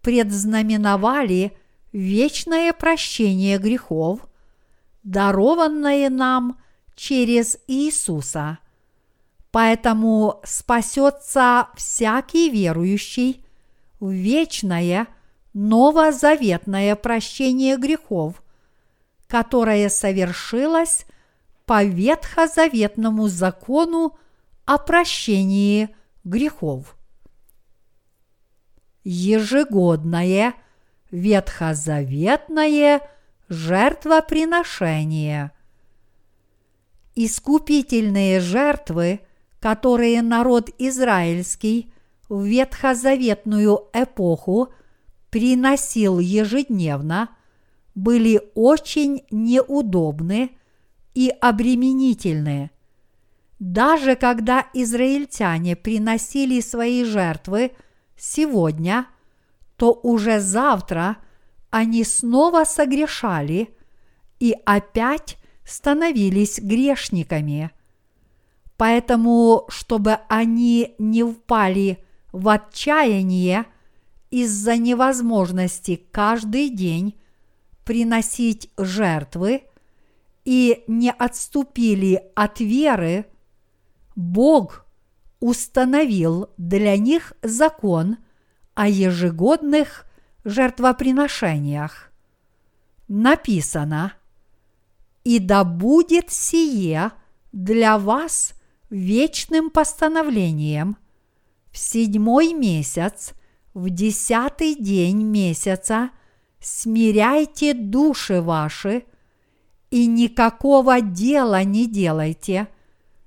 предзнаменовали 0.00 1.52
вечное 1.92 2.72
прощение 2.72 3.58
грехов, 3.58 4.20
дарованное 5.02 6.10
нам 6.10 6.60
через 6.94 7.58
Иисуса. 7.66 8.58
Поэтому 9.50 10.40
спасется 10.44 11.68
всякий 11.76 12.50
верующий– 12.50 13.44
в 14.00 14.10
вечное 14.10 15.06
новозаветное 15.52 16.96
прощение 16.96 17.76
грехов, 17.76 18.42
которое 19.26 19.88
совершилось 19.90 21.06
по 21.66 21.84
ветхозаветному 21.84 23.28
закону 23.28 24.18
о 24.64 24.78
прощении 24.78 25.94
грехов. 26.24 26.96
Ежегодное 29.04 30.54
ветхозаветное 31.10 33.02
жертвоприношение. 33.50 35.52
Искупительные 37.16 38.40
жертвы, 38.40 39.20
которые 39.58 40.22
народ 40.22 40.70
израильский 40.78 41.92
в 42.28 42.44
ветхозаветную 42.44 43.88
эпоху 43.92 44.72
приносил 45.30 46.20
ежедневно, 46.20 47.30
были 47.96 48.40
очень 48.54 49.24
неудобны 49.32 50.52
и 51.14 51.34
обременительны. 51.40 52.70
Даже 53.58 54.14
когда 54.14 54.64
израильтяне 54.72 55.74
приносили 55.74 56.60
свои 56.60 57.02
жертвы 57.04 57.72
сегодня, 58.16 59.08
то 59.76 59.92
уже 59.92 60.38
завтра 60.38 61.16
они 61.70 62.04
снова 62.04 62.64
согрешали 62.64 63.74
и 64.38 64.54
опять 64.64 65.38
становились 65.64 66.58
грешниками. 66.58 67.70
Поэтому, 68.76 69.66
чтобы 69.68 70.18
они 70.28 70.94
не 70.98 71.22
впали 71.22 72.04
в 72.32 72.48
отчаяние 72.48 73.66
из-за 74.30 74.76
невозможности 74.76 76.06
каждый 76.10 76.70
день 76.70 77.18
приносить 77.84 78.70
жертвы 78.76 79.64
и 80.44 80.84
не 80.86 81.10
отступили 81.12 82.22
от 82.34 82.60
веры, 82.60 83.26
Бог 84.16 84.86
установил 85.40 86.50
для 86.56 86.96
них 86.96 87.32
закон 87.42 88.18
о 88.74 88.88
ежегодных 88.88 90.09
жертвоприношениях. 90.44 92.10
Написано, 93.08 94.14
«И 95.24 95.38
да 95.38 95.64
будет 95.64 96.30
сие 96.30 97.10
для 97.52 97.98
вас 97.98 98.54
вечным 98.88 99.70
постановлением– 99.70 100.96
в 101.70 101.78
седьмой 101.78 102.52
месяц, 102.52 103.32
в 103.74 103.90
десятый 103.90 104.74
день 104.74 105.22
месяца, 105.22 106.10
смиряйте 106.60 107.74
души 107.74 108.40
ваши 108.40 109.04
и 109.90 110.06
никакого 110.06 111.00
дела 111.00 111.62
не 111.64 111.86
делайте, 111.86 112.68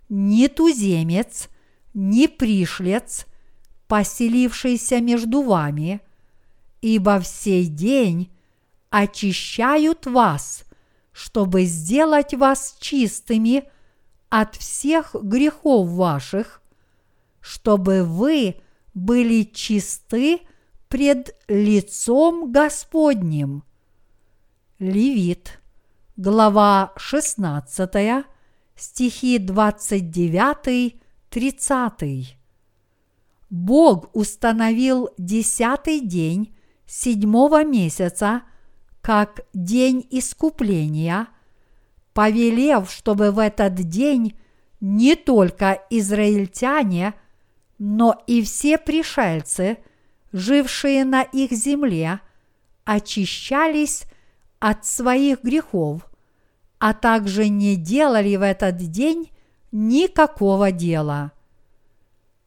ни 0.10 0.48
туземец, 0.48 1.50
ни 1.94 2.28
пришлец, 2.28 3.26
поселившийся 3.88 5.00
между 5.02 5.42
вами, 5.42 6.02
ибо 6.84 7.20
в 7.20 7.26
сей 7.26 7.66
день 7.68 8.30
очищают 8.90 10.06
вас, 10.06 10.66
чтобы 11.14 11.64
сделать 11.64 12.34
вас 12.34 12.76
чистыми 12.80 13.64
от 14.30 14.56
всех 14.56 15.16
грехов 15.16 15.88
ваших 15.90 16.60
чтобы 17.40 18.04
вы 18.04 18.58
были 18.94 19.44
чисты 19.44 20.42
пред 20.88 21.36
лицом 21.50 22.52
Господним. 22.54 23.64
Левит, 24.80 25.60
глава 26.16 26.94
16, 26.96 28.26
стихи 28.78 29.40
29-30. 29.40 32.28
Бог 33.50 34.10
установил 34.16 35.10
десятый 35.18 36.00
день 36.00 36.56
седьмого 36.86 37.64
месяца 37.64 38.44
как 39.02 39.42
день 39.54 40.08
искупления, 40.12 41.28
повелев, 42.14 42.92
чтобы 42.92 43.32
в 43.32 43.40
этот 43.40 43.76
день 43.76 44.38
не 44.80 45.16
только 45.16 45.82
израильтяне– 45.90 47.14
но 47.86 48.16
и 48.28 48.42
все 48.44 48.78
пришельцы, 48.78 49.78
жившие 50.32 51.04
на 51.04 51.22
их 51.22 51.52
земле, 51.52 52.22
очищались 52.86 54.06
от 54.60 54.86
своих 54.86 55.44
грехов, 55.44 56.10
а 56.80 56.94
также 56.94 57.50
не 57.50 57.76
делали 57.76 58.38
в 58.38 58.42
этот 58.42 58.78
день 58.78 59.32
никакого 59.74 60.72
дела. 60.72 61.34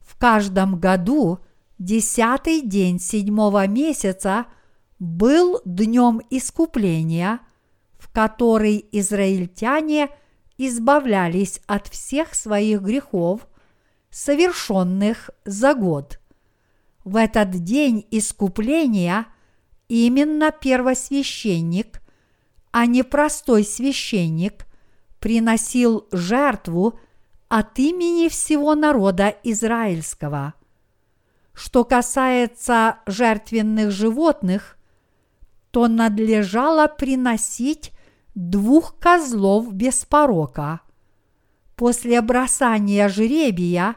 В 0.01 0.17
каждом 0.17 0.79
году 0.79 1.41
десятый 1.79 2.63
день 2.63 2.99
седьмого 2.99 3.67
месяца 3.67 4.47
был 4.99 5.61
днем 5.65 6.21
искупления, 6.31 7.41
в 7.99 8.11
который 8.13 8.87
израильтяне 8.93 10.09
избавлялись 10.59 11.61
от 11.67 11.89
всех 11.89 12.35
своих 12.35 12.81
грехов, 12.81 13.47
совершенных 14.11 15.31
за 15.45 15.75
год. 15.75 16.19
В 17.05 17.17
этот 17.17 17.51
день 17.51 18.07
искупления 18.11 19.27
именно 19.89 20.51
первосвященник, 20.51 22.01
а 22.73 22.87
не 22.87 23.03
простой 23.05 23.65
священник, 23.65 24.67
приносил 25.21 26.07
жертву 26.11 26.99
от 27.49 27.79
имени 27.79 28.29
всего 28.29 28.75
народа 28.75 29.37
израильского. 29.43 30.55
Что 31.57 31.87
касается 31.87 32.99
жертвенных 33.07 33.91
животных, 33.91 34.77
то 35.71 35.89
надлежало 35.89 36.87
приносить 36.87 37.93
двух 38.35 38.99
козлов 38.99 39.73
без 39.73 40.05
порока. 40.05 40.81
После 41.75 42.21
бросания 42.21 43.09
жребия 43.09 43.97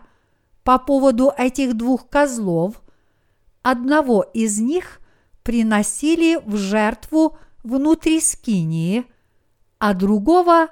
по 0.64 0.80
поводу 0.80 1.34
этих 1.38 1.76
двух 1.76 2.08
козлов 2.08 2.82
одного 3.62 4.24
из 4.34 4.60
них 4.62 5.02
приносили 5.44 6.42
в 6.46 6.56
жертву 6.56 7.38
внутри 7.64 8.22
скинии, 8.22 9.06
а 9.80 9.94
другого 9.94 10.70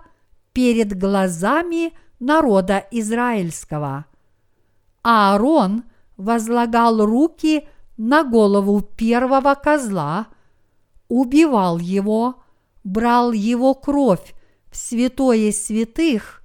перед 0.54 0.98
глазами– 0.98 1.92
народа 2.20 2.86
израильского. 2.92 4.06
Аарон 5.04 5.84
возлагал 6.18 7.06
руки 7.06 7.68
на 7.98 8.24
голову 8.24 8.82
первого 8.82 9.56
козла, 9.56 10.28
убивал 11.08 11.78
его, 11.78 12.44
брал 12.84 13.32
его 13.32 13.74
кровь 13.74 14.34
в 14.70 14.76
святое 14.76 15.52
святых 15.52 16.44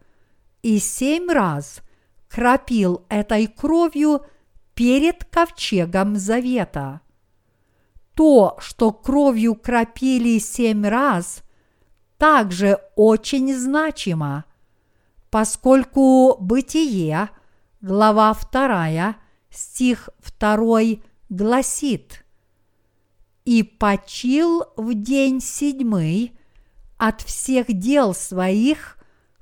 и 0.63 0.79
семь 0.79 1.31
раз 1.31 1.81
крапил 2.29 3.05
этой 3.09 3.47
кровью 3.47 4.23
перед 4.75 5.25
ковчегом 5.25 6.17
завета. 6.17 7.01
То, 8.15 8.57
что 8.61 8.93
кровью 8.93 9.55
крапили 9.55 10.39
семь 10.39 10.87
раз, 10.87 11.43
также 12.19 12.79
очень 12.95 13.55
значимо– 13.57 14.45
поскольку 15.33 16.37
Бытие, 16.39 17.31
глава 17.81 18.37
2, 18.53 19.17
стих 19.53 20.09
2 20.41 20.81
гласит 21.29 22.25
«И 23.45 23.63
почил 23.63 24.65
в 24.77 24.95
день 24.95 25.41
седьмый 25.41 26.33
от 26.97 27.23
всех 27.23 27.67
дел 27.69 28.15
своих, 28.15 28.99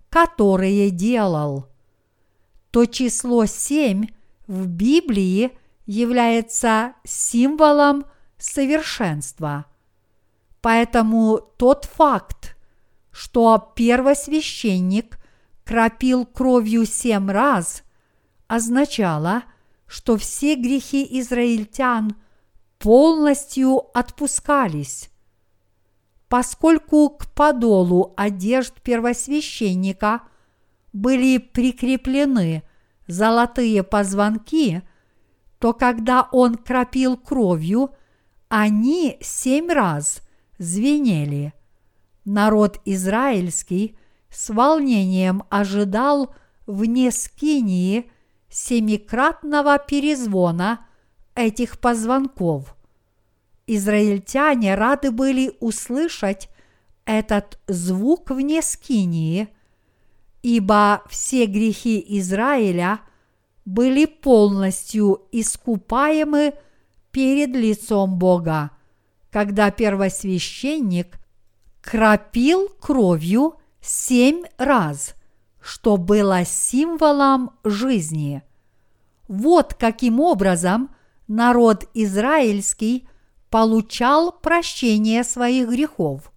которые 0.09 0.91
делал», 0.91 1.67
то 2.71 2.87
число 2.87 3.47
семь 3.47 4.07
в 4.47 4.67
Библии 4.67 5.53
является 5.87 6.95
символом 7.05 8.05
совершенства. 8.39 9.67
Поэтому 10.61 11.41
тот 11.57 11.85
факт, 11.85 12.57
что 13.11 13.73
первосвященник 13.75 15.19
кропил 15.65 16.27
кровью 16.27 16.87
семь 16.87 17.31
раз, 17.31 17.83
означало, 18.47 19.45
что 19.91 20.17
все 20.17 20.55
грехи 20.55 21.05
израильтян 21.19 22.15
полностью 22.79 23.87
отпускались. 23.93 25.11
Поскольку 26.29 27.09
к 27.11 27.27
подолу 27.33 28.15
одежд 28.17 28.81
первосвященника 28.83 30.23
были 30.93 31.39
прикреплены 31.39 32.63
золотые 33.09 33.83
позвонки, 33.83 34.83
то 35.59 35.73
когда 35.73 36.29
он 36.31 36.55
кропил 36.55 37.17
кровью, 37.17 37.91
они 38.49 39.19
семь 39.21 39.73
раз 39.73 40.23
звенели. 40.59 41.53
Народ 42.25 42.81
израильский 42.85 43.99
с 44.29 44.51
волнением 44.51 45.43
ожидал 45.51 46.33
вне 46.69 47.11
скинии 47.11 48.09
семикратного 48.51 49.79
перезвона 49.79 50.87
этих 51.35 51.79
позвонков. 51.79 52.77
Израильтяне 53.67 54.75
рады 54.75 55.13
были 55.13 55.53
услышать 55.61 56.49
этот 57.05 57.59
звук 57.69 58.31
вне 58.31 58.63
скинии, 58.63 59.49
ибо 60.43 61.03
все 61.09 61.47
грехи 61.47 62.05
Израиля 62.19 63.01
были 63.65 64.07
полностью 64.07 65.23
искупаемы 65.31 66.55
перед 67.13 67.51
лицом 67.51 68.19
Бога, 68.19 68.71
когда 69.31 69.71
первосвященник 69.71 71.19
крапил 71.81 72.69
кровью 72.81 73.57
семь 73.81 74.43
раз, 74.59 75.15
что 75.61 75.97
было 75.97 76.45
символом 76.45 77.53
жизни. 77.65 78.43
Вот 79.29 79.75
каким 79.75 80.21
образом 80.21 80.91
народ 81.29 81.89
израильский 81.95 83.07
получал 83.51 84.33
прощение 84.33 85.23
своих 85.25 85.69
грехов. 85.69 86.33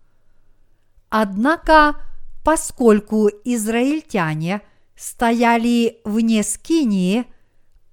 Однако, 1.10 1.96
поскольку 2.44 3.30
израильтяне 3.46 4.62
стояли 4.96 6.02
вне 6.04 6.44
скинии, 6.44 7.26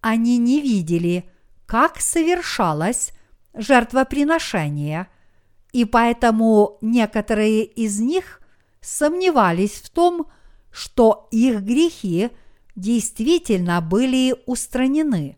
они 0.00 0.38
не 0.38 0.60
видели, 0.60 1.30
как 1.66 2.00
совершалось 2.00 3.12
жертвоприношение, 3.54 5.06
и 5.72 5.84
поэтому 5.84 6.78
некоторые 6.80 7.64
из 7.64 8.00
них 8.00 8.40
сомневались 8.80 9.74
в 9.82 9.90
том, 9.90 10.22
что 10.22 10.39
их 11.30 11.62
грехи 11.62 12.30
действительно 12.76 13.80
были 13.80 14.34
устранены. 14.46 15.36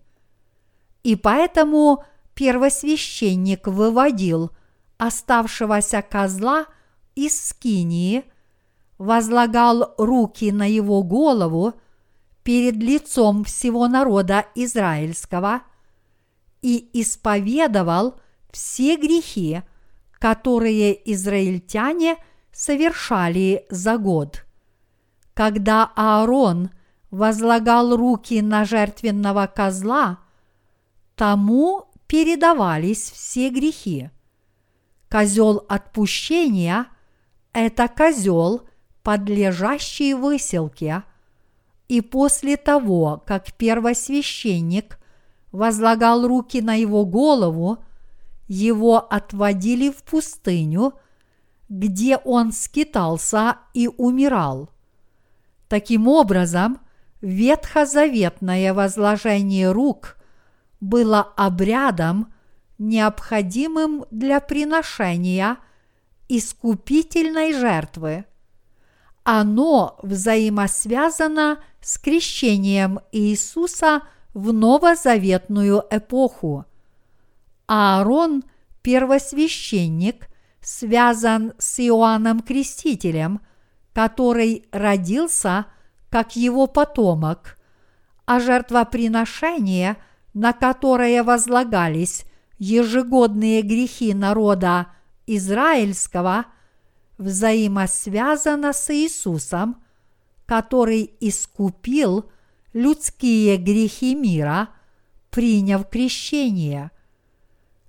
И 1.02 1.16
поэтому 1.16 2.04
первосвященник 2.34 3.66
выводил 3.66 4.50
оставшегося 4.98 6.02
козла 6.02 6.66
из 7.14 7.48
скинии, 7.48 8.24
возлагал 8.98 9.94
руки 9.98 10.52
на 10.52 10.68
его 10.68 11.02
голову 11.02 11.74
перед 12.44 12.76
лицом 12.76 13.44
всего 13.44 13.88
народа 13.88 14.46
израильского 14.54 15.62
и 16.60 16.88
исповедовал 16.92 18.20
все 18.52 18.96
грехи, 18.96 19.62
которые 20.18 21.12
израильтяне– 21.12 22.16
совершали 22.52 23.66
за 23.70 23.96
год. 23.96 24.44
Когда 25.34 25.90
Аарон 25.96 26.70
возлагал 27.10 27.96
руки 27.96 28.40
на 28.42 28.64
жертвенного 28.64 29.46
козла, 29.46 30.18
тому 31.14 31.86
передавались 32.06 33.10
все 33.10 33.50
грехи. 33.50 34.10
Козел 35.10 35.64
отпущения– 35.68 36.86
это 37.52 37.88
козел, 37.88 38.62
подлежащий 39.02 40.14
выселке, 40.14 41.02
и 41.88 42.00
после 42.00 42.56
того, 42.56 43.22
как 43.26 43.52
первосвященник 43.52 44.98
возлагал 45.50 46.26
руки 46.26 46.62
на 46.62 46.74
его 46.74 47.04
голову, 47.04 47.78
его 48.48 48.98
отводили 48.98 49.90
в 49.90 50.02
пустыню– 50.02 50.94
где 51.72 52.18
он 52.18 52.52
скитался 52.52 53.56
и 53.72 53.88
умирал. 53.88 54.68
Таким 55.72 56.06
образом, 56.06 56.80
ветхозаветное 57.22 58.74
возложение 58.74 59.72
рук 59.72 60.18
было 60.82 61.20
обрядом, 61.34 62.30
необходимым 62.76 64.04
для 64.10 64.40
приношения 64.40 65.56
искупительной 66.28 67.54
жертвы. 67.54 68.26
Оно 69.24 69.98
взаимосвязано 70.02 71.64
с 71.80 71.96
крещением 71.96 73.00
Иисуса 73.10 74.02
в 74.34 74.52
новозаветную 74.52 75.84
эпоху. 75.90 76.66
Аарон, 77.66 78.44
первосвященник, 78.82 80.28
связан 80.60 81.54
с 81.56 81.80
Иоанном 81.80 82.40
Крестителем, 82.40 83.40
который 83.92 84.66
родился 84.72 85.66
как 86.10 86.36
его 86.36 86.66
потомок, 86.66 87.58
а 88.24 88.40
жертвоприношение 88.40 89.96
на 90.34 90.52
которое 90.52 91.22
возлагались 91.22 92.24
ежегодные 92.58 93.62
грехи 93.62 94.14
народа 94.14 94.88
израильского, 95.26 96.46
взаимосвязано 97.18 98.72
с 98.72 98.90
Иисусом, 98.90 99.82
который 100.46 101.14
искупил 101.20 102.30
людские 102.72 103.56
грехи 103.56 104.14
мира, 104.14 104.70
приняв 105.30 105.88
крещение. 105.88 106.90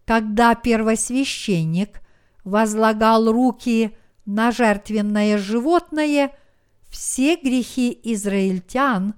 Когда 0.06 0.56
первосвященник 0.56 2.02
возлагал 2.44 3.32
руки 3.32 3.96
на 4.26 4.52
жертвенное 4.52 5.38
животное, 5.38 6.36
все 6.90 7.36
грехи 7.36 8.00
израильтян, 8.04 9.16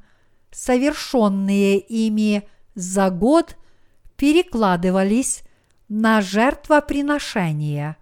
совершенные 0.51 1.80
ими 1.80 2.47
за 2.74 3.10
год, 3.10 3.58
перекладывались 4.16 5.43
на 5.89 6.22
жертвоприношение, 6.22 7.97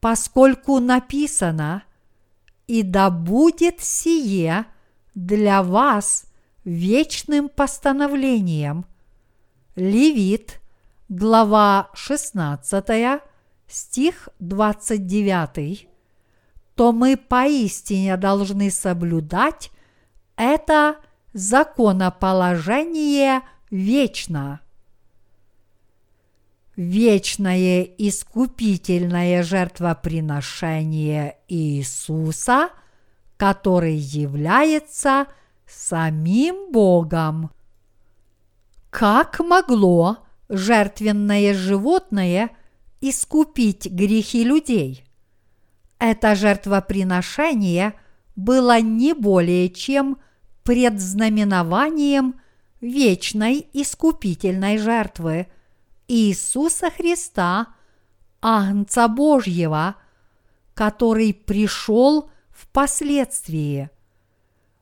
поскольку 0.00 0.80
написано 0.80 1.84
«И 2.66 2.82
да 2.82 3.10
будет 3.10 3.80
сие 3.80 4.66
для 5.14 5.62
вас 5.62 6.26
вечным 6.64 7.48
постановлением». 7.48 8.86
Левит, 9.74 10.60
глава 11.08 11.90
16, 11.94 13.22
стих 13.68 14.28
29, 14.38 15.88
то 16.74 16.92
мы 16.92 17.16
поистине 17.16 18.16
должны 18.16 18.70
соблюдать 18.70 19.72
это 20.36 20.98
законоположение 21.32 23.42
вечно. 23.70 24.60
Вечное 26.76 27.82
искупительное 27.82 29.42
жертвоприношение 29.42 31.38
Иисуса, 31.48 32.68
который 33.36 33.96
является 33.96 35.26
самим 35.66 36.70
Богом. 36.72 37.50
Как 38.88 39.40
могло 39.40 40.18
жертвенное 40.48 41.52
животное– 41.54 42.50
искупить 43.02 43.90
грехи 43.90 44.44
людей. 44.44 45.04
Это 46.04 46.34
жертвоприношение 46.34 47.94
было 48.34 48.80
не 48.80 49.14
более 49.14 49.70
чем 49.70 50.18
предзнаменованием 50.64 52.40
вечной 52.80 53.68
искупительной 53.72 54.78
жертвы 54.78 55.46
Иисуса 56.08 56.90
Христа, 56.90 57.68
Агнца 58.40 59.06
Божьего, 59.06 59.94
который 60.74 61.32
пришел 61.32 62.32
впоследствии. 62.50 63.88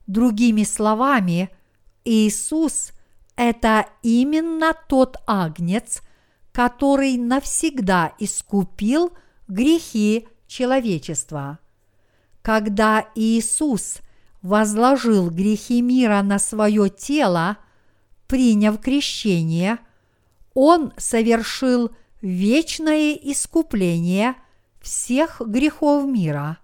Другими 0.07 0.63
словами, 0.63 1.51
Иисус– 2.07 2.93
это 3.37 3.85
именно 4.03 4.73
тот 4.89 5.19
агнец– 5.27 6.01
который 6.53 7.17
навсегда 7.17 8.13
искупил 8.19 9.13
грехи 9.47 10.27
человечества. 10.51 11.61
Когда 12.43 13.07
Иисус 13.15 13.99
возложил 14.43 15.31
грехи 15.31 15.81
мира 15.81 16.21
на 16.23 16.39
свое 16.39 16.91
тело, 16.91 17.57
приняв 18.27 18.81
крещение, 18.81 19.79
Он 20.53 20.93
совершил 20.97 21.93
вечное 22.21 23.13
искупление 23.13 24.35
всех 24.81 25.41
грехов 25.41 26.07
мира. 26.07 26.59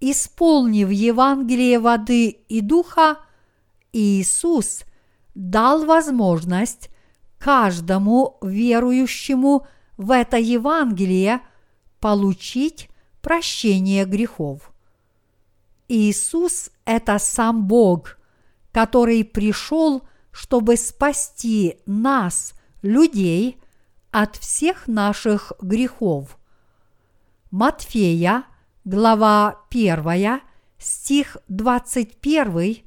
Исполнив 0.00 0.90
Евангелие 0.90 1.78
воды 1.78 2.28
и 2.48 2.60
духа, 2.62 3.18
Иисус 3.92 4.84
дал 5.34 5.84
возможность 5.84 6.88
каждому 7.38 8.38
верующему 8.40 9.66
в 9.98 10.10
это 10.10 10.38
Евангелие 10.38 11.40
получить 12.00 12.88
прощение 13.22 14.04
грехов. 14.04 14.72
Иисус– 15.88 16.70
это 16.84 17.18
сам 17.18 17.66
Бог, 17.66 18.18
который 18.72 19.24
пришел, 19.24 20.02
чтобы 20.30 20.76
спасти 20.76 21.78
нас, 21.86 22.54
людей, 22.82 23.58
от 24.10 24.36
всех 24.36 24.88
наших 24.88 25.52
грехов. 25.60 26.36
Матфея, 27.50 28.44
глава 28.84 29.60
1, 29.70 30.40
стих 30.78 31.36
21 31.48 32.78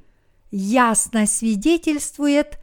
ясно 0.50 1.26
свидетельствует 1.26 2.58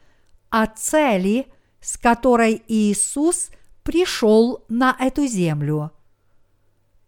о 0.50 0.66
цели– 0.66 1.46
с 1.82 1.98
которой 1.98 2.62
Иисус 2.68 3.50
пришел 3.82 4.64
на 4.68 4.96
эту 4.98 5.26
землю. 5.26 5.90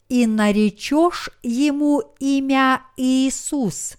И 0.09 0.27
наречешь 0.27 1.31
ему 1.43 2.03
имя 2.19 2.83
Иисус, 2.97 3.97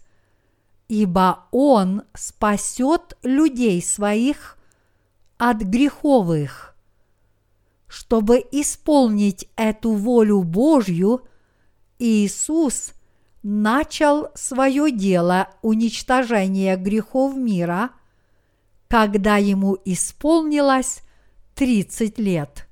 ибо 0.87 1.45
он 1.51 2.03
спасет 2.13 3.17
людей 3.23 3.81
своих 3.81 4.57
от 5.37 5.57
греховых. 5.57 6.75
Чтобы 7.87 8.43
исполнить 8.51 9.47
эту 9.55 9.91
волю 9.93 10.43
Божью, 10.43 11.27
Иисус 11.97 12.93
начал 13.41 14.29
свое 14.35 14.91
дело 14.91 15.49
уничтожения 15.61 16.77
грехов 16.77 17.35
мира– 17.35 17.91
когда 18.87 19.37
ему 19.37 19.77
исполнилось 19.85 21.01
30 21.55 22.17
лет. 22.19 22.67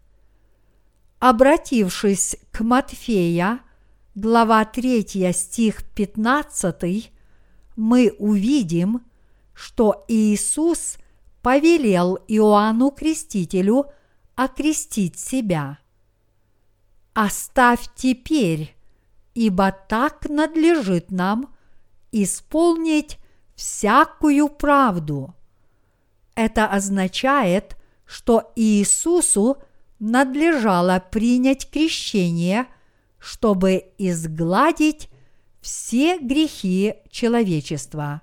Обратившись 1.26 2.36
к 2.51 2.65
Матфея, 2.65 3.61
глава 4.13 4.65
3 4.65 5.32
стих 5.32 5.86
15, 5.95 7.13
мы 7.78 8.13
увидим, 8.19 9.05
что 9.53 10.03
Иисус 10.09 10.97
повелел 11.41 12.19
Иоанну 12.28 12.91
Крестителю 12.91 13.86
окрестить 14.36 15.17
себя. 15.17 15.80
«Оставь 17.13 17.88
теперь, 17.95 18.76
ибо 19.34 19.71
так 19.71 20.28
надлежит 20.28 21.09
нам 21.09 21.55
исполнить 22.11 23.17
всякую 23.55 24.49
правду». 24.49 25.34
Это 26.36 26.67
означает, 26.67 27.78
что 28.05 28.51
Иисусу 28.57 29.63
надлежало 29.99 31.03
принять 31.11 31.69
крещение, 31.69 32.67
чтобы 33.19 33.85
изгладить 33.97 35.09
все 35.61 36.17
грехи 36.17 36.95
человечества. 37.09 38.21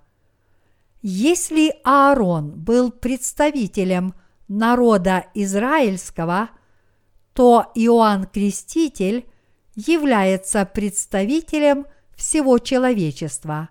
Если 1.02 1.74
Аарон 1.84 2.50
был 2.50 2.90
представителем 2.90 4.14
народа 4.48 5.26
израильского, 5.34 6.50
то 7.32 7.72
Иоанн 7.74 8.24
Креститель 8.24 9.26
является 9.74 10.66
представителем 10.66 11.86
всего 12.14 12.58
человечества. 12.58 13.70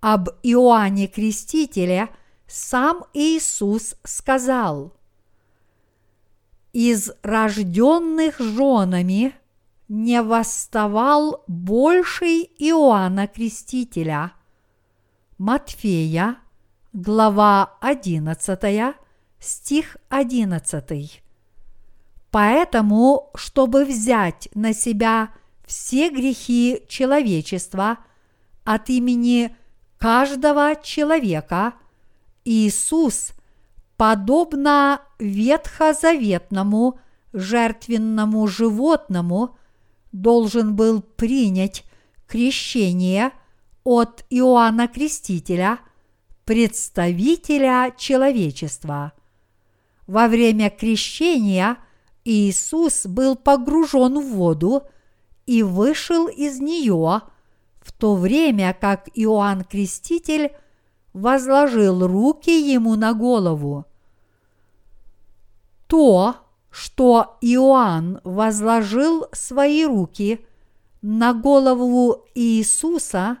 Об 0.00 0.28
Иоанне 0.42 1.06
Крестителе– 1.06 2.08
сам 2.52 3.04
Иисус 3.14 3.94
сказал, 4.04 4.94
«Из 6.72 7.10
рожденных 7.22 8.38
женами 8.38 9.34
не 9.88 10.22
восставал 10.22 11.44
больший 11.46 12.50
Иоанна 12.58 13.26
Крестителя». 13.26 14.32
Матфея, 15.38 16.36
глава 16.92 17.76
11, 17.80 18.94
стих 19.40 19.96
11. 20.08 21.22
Поэтому, 22.30 23.30
чтобы 23.34 23.84
взять 23.84 24.48
на 24.54 24.72
себя 24.72 25.34
все 25.66 26.10
грехи 26.10 26.82
человечества 26.88 27.98
от 28.64 28.88
имени 28.88 29.54
каждого 29.98 30.76
человека, 30.82 31.74
Иисус, 32.44 33.32
подобно 33.96 35.00
ветхозаветному 35.18 36.98
жертвенному 37.32 38.46
животному, 38.46 39.56
должен 40.12 40.76
был 40.76 41.00
принять 41.00 41.84
крещение 42.26 43.32
от 43.84 44.24
Иоанна 44.30 44.88
Крестителя, 44.88 45.78
представителя 46.44 47.94
человечества. 47.96 49.12
во 50.06 50.28
время 50.28 50.70
крещения 50.70 51.78
Иисус 52.24 53.06
был 53.06 53.36
погружен 53.36 54.18
в 54.18 54.34
воду 54.34 54.82
и 55.46 55.62
вышел 55.62 56.28
из 56.28 56.60
нее, 56.60 57.22
в 57.80 57.92
то 57.92 58.14
время 58.14 58.76
как 58.78 59.08
Иоанн 59.14 59.64
Креститель 59.64 60.52
возложил 61.12 62.06
руки 62.06 62.50
ему 62.72 62.96
на 62.96 63.12
голову. 63.12 63.86
То, 65.86 66.36
что 66.70 67.36
Иоанн 67.40 68.20
возложил 68.24 69.26
свои 69.32 69.84
руки 69.84 70.44
на 71.02 71.34
голову 71.34 72.24
Иисуса, 72.34 73.38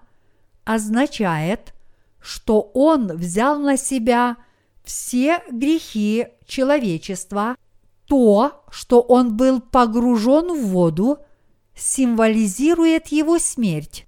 означает, 0.64 1.74
что 2.20 2.70
он 2.74 3.08
взял 3.16 3.58
на 3.58 3.76
себя 3.76 4.36
все 4.84 5.42
грехи 5.50 6.26
человечества, 6.46 7.56
то, 8.06 8.64
что 8.70 9.00
он 9.00 9.36
был 9.36 9.60
погружен 9.60 10.52
в 10.52 10.66
воду, 10.68 11.18
символизирует 11.74 13.08
его 13.08 13.38
смерть, 13.38 14.06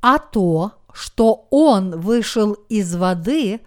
а 0.00 0.18
то, 0.18 0.75
что 0.96 1.46
он 1.50 2.00
вышел 2.00 2.54
из 2.70 2.96
воды, 2.96 3.60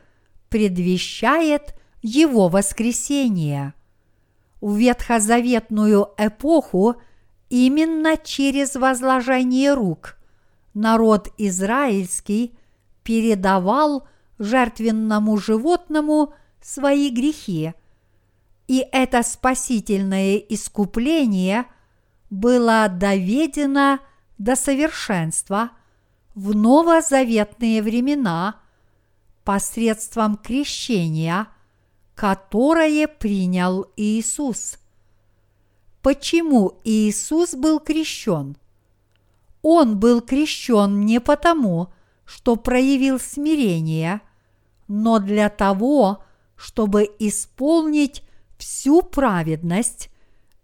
предвещает 0.50 1.76
его 2.02 2.48
воскресение. 2.48 3.76
В 4.62 4.76
ветхозаветную 4.76 6.10
эпоху 6.18 6.96
именно 7.50 8.18
через 8.18 8.76
возложение 8.76 9.76
рук 9.76 10.18
народ 10.74 11.32
израильский 11.38 12.58
передавал 13.04 14.08
жертвенному 14.40 15.38
животному 15.38 16.34
свои 16.64 17.12
грехи, 17.12 17.74
и 18.68 18.84
это 18.92 19.22
спасительное 19.22 20.38
искупление 20.38 21.66
было 22.32 22.88
доведено 22.90 24.00
до 24.40 24.56
совершенства 24.56 25.70
в 26.40 26.56
новозаветные 26.56 27.82
времена 27.82 28.62
посредством 29.44 30.38
крещения, 30.38 31.48
которое 32.16 33.10
принял 33.10 33.88
Иисус. 33.98 34.78
Почему 36.02 36.80
Иисус 36.86 37.56
был 37.56 37.82
крещен? 37.82 38.56
Он 39.62 40.00
был 40.00 40.22
крещен 40.22 41.02
не 41.02 41.20
потому, 41.20 41.90
что 42.24 42.56
проявил 42.56 43.20
смирение, 43.20 44.22
но 44.88 45.20
для 45.20 45.50
того, 45.50 46.24
чтобы 46.56 47.10
исполнить 47.20 48.24
всю 48.58 49.02
праведность, 49.02 50.10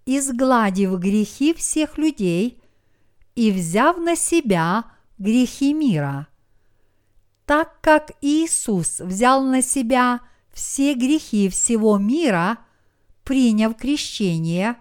изгладив 0.06 0.98
грехи 1.00 1.54
всех 1.54 1.98
людей 1.98 2.62
и 3.36 3.52
взяв 3.52 3.98
на 3.98 4.16
себя 4.16 4.86
грехи 5.18 5.74
мира. 5.74 6.28
Так 7.46 7.80
как 7.82 8.12
Иисус 8.22 9.00
взял 9.00 9.44
на 9.44 9.62
себя 9.62 10.22
все 10.54 10.94
грехи 10.94 11.50
всего 11.50 11.98
мира, 11.98 12.58
приняв 13.24 13.76
крещение, 13.76 14.78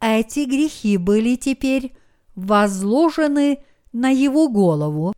эти 0.00 0.44
грехи 0.44 0.98
были 0.98 1.36
теперь 1.36 1.96
возложены 2.34 3.64
на 3.92 4.10
его 4.10 4.48
голову, 4.48 5.14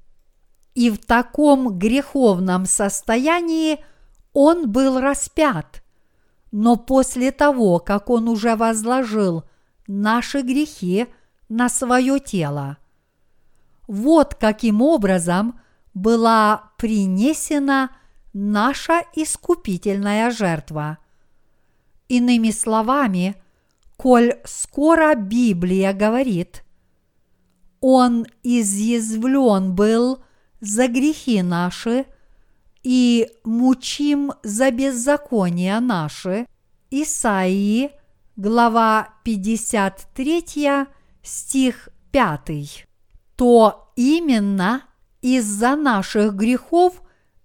и 0.74 0.90
в 0.90 0.98
таком 0.98 1.78
греховном 1.78 2.66
состоянии 2.66 3.78
он 4.32 4.70
был 4.70 5.00
распят. 5.00 5.82
Но 6.52 6.76
после 6.76 7.32
того, 7.32 7.78
как 7.78 8.10
он 8.10 8.28
уже 8.28 8.54
возложил 8.54 9.44
наши 9.88 10.42
грехи 10.42 11.06
на 11.48 11.68
свое 11.68 12.20
тело, 12.20 12.76
вот 13.86 14.34
каким 14.34 14.82
образом 14.82 15.60
была 15.94 16.70
принесена 16.76 17.90
наша 18.32 19.02
искупительная 19.14 20.30
жертва. 20.30 20.98
Иными 22.08 22.50
словами, 22.50 23.36
коль 23.96 24.34
скоро 24.44 25.14
Библия 25.14 25.92
говорит, 25.92 26.64
Он 27.80 28.26
изъязвлен 28.42 29.74
был 29.74 30.22
за 30.60 30.88
грехи 30.88 31.42
наши 31.42 32.06
и 32.82 33.28
мучим 33.44 34.32
за 34.42 34.70
беззакония 34.70 35.80
наши. 35.80 36.46
Исаии, 36.90 37.90
глава 38.36 39.08
53, 39.24 40.86
стих 41.22 41.88
5. 42.12 42.85
То 43.36 43.92
именно 43.96 44.82
из-за 45.22 45.76
наших 45.76 46.34
грехов 46.34 47.02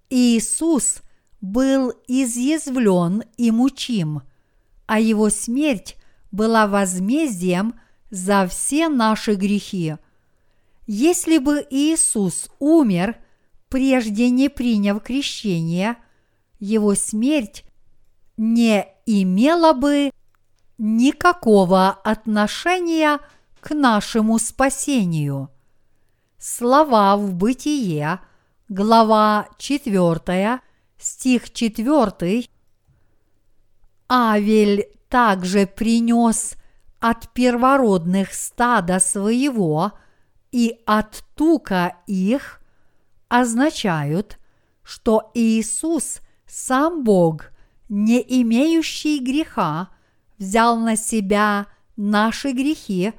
Иисус 0.09 1.01
был 1.41 1.93
изъязвлен 2.07 3.23
и 3.37 3.51
мучим, 3.51 4.21
а 4.85 4.99
его 4.99 5.29
смерть 5.29 5.95
была 6.31 6.67
возмездием 6.67 7.79
за 8.09 8.47
все 8.47 8.89
наши 8.89 9.35
грехи– 9.35 9.95
если 10.87 11.37
бы 11.37 11.65
Иисус 11.69 12.49
умер, 12.59 13.17
прежде 13.69 14.29
не 14.29 14.49
приняв 14.49 15.01
крещение, 15.01 15.95
его 16.59 16.95
смерть 16.95 17.63
не 18.35 18.87
имела 19.05 19.73
бы 19.73 20.11
никакого 20.77 21.91
отношения 21.91 23.19
к 23.59 23.73
нашему 23.73 24.39
спасению. 24.39 25.50
Слова 26.43 27.15
в 27.17 27.35
Бытие, 27.35 28.19
глава 28.67 29.47
4, 29.59 30.59
стих 30.97 31.53
4. 31.53 32.45
Авель 34.09 34.87
также 35.07 35.67
принес 35.67 36.55
от 36.99 37.29
первородных 37.29 38.33
стада 38.33 38.99
своего– 38.99 39.91
и 40.51 40.81
от 40.85 41.23
тука 41.35 41.97
их 42.07 42.61
означают, 43.29 44.37
что 44.83 45.31
Иисус, 45.33 46.19
сам 46.45 47.03
Бог, 47.03 47.51
не 47.89 48.21
имеющий 48.41 49.19
греха, 49.19 49.89
взял 50.37 50.77
на 50.77 50.95
себя 50.95 51.67
наши 51.95 52.51
грехи 52.51 53.13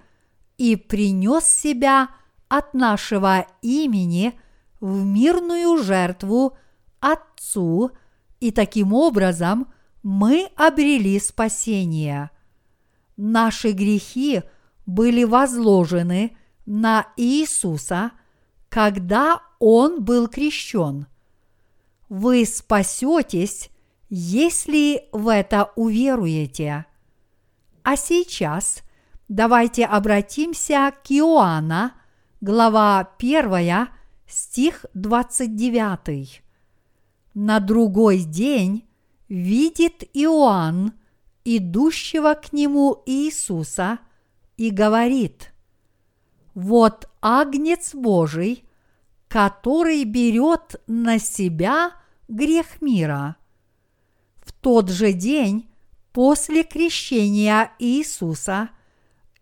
и 0.59 0.77
принес 0.77 1.45
себя 1.45 2.09
от 2.57 2.75
нашего 2.75 3.47
имени 3.63 4.39
в 4.81 5.05
мирную 5.05 5.83
жертву 5.83 6.57
Отцу, 7.01 7.93
и 8.41 8.51
таким 8.51 8.93
образом 8.93 9.73
мы 10.03 10.49
обрели 10.57 11.19
спасение. 11.21 12.31
Наши 13.17 13.73
грехи 13.73 14.43
были 14.87 15.25
возложены– 15.25 16.37
на 16.67 17.09
Иисуса, 17.17 18.13
когда 18.69 19.43
Он 19.59 20.03
был 20.03 20.29
крещен. 20.29 21.07
Вы 22.09 22.45
спасетесь, 22.47 23.71
если 24.09 25.09
в 25.13 25.29
это 25.29 25.73
уверуете. 25.77 26.87
А 27.83 27.97
сейчас 27.97 28.83
давайте 29.29 29.87
обратимся 29.87 30.93
к 31.03 31.11
Иоанна, 31.11 31.95
глава 32.43 33.09
1, 33.19 33.89
стих 34.27 34.85
29. 34.93 36.43
На 37.35 37.61
другой 37.61 38.25
день 38.25 38.85
видит 39.29 40.03
Иоанн, 40.13 40.93
идущего 41.45 42.35
к 42.35 42.53
нему 42.53 43.03
Иисуса, 43.07 44.01
и 44.57 44.69
говорит– 44.71 45.53
вот 46.55 47.09
агнец 47.23 47.95
Божий, 47.95 48.69
который 49.29 50.05
берет 50.05 50.83
на 50.87 51.19
себя 51.19 51.93
грех 52.29 52.83
мира. 52.83 53.37
В 54.45 54.53
тот 54.53 54.91
же 54.91 55.13
день 55.13 55.71
после 56.13 56.63
крещения 56.63 57.73
Иисуса 57.79 58.69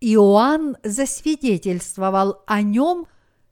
Иоанн 0.01 0.77
засвидетельствовал 0.83 2.43
о 2.45 2.61
нем 2.61 3.05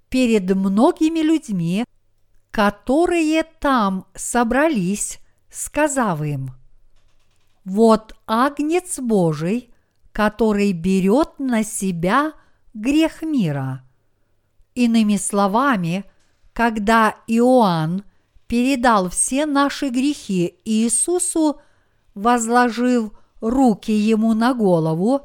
перед 0.10 0.54
многими 0.54 1.20
людьми, 1.20 1.86
которые 2.52 3.43
там 3.43 4.06
собрались, 4.16 5.20
сказав 5.50 6.22
им, 6.22 6.52
«Вот 7.64 8.16
агнец 8.28 9.00
Божий, 9.00 9.72
который 10.12 10.74
берет 10.74 11.39
на 11.39 11.64
себя– 11.64 12.34
грех 12.74 13.22
мира. 13.22 13.84
Иными 14.76 15.18
словами, 15.18 16.06
когда 16.54 17.16
Иоанн 17.28 18.04
передал 18.47 19.10
все 19.10 19.45
наши 19.45 19.89
грехи 19.89 20.60
Иисусу 20.66 21.60
возложив 22.16 23.12
руки 23.41 23.91
ему 23.91 24.34
на 24.34 24.54
голову, 24.54 25.22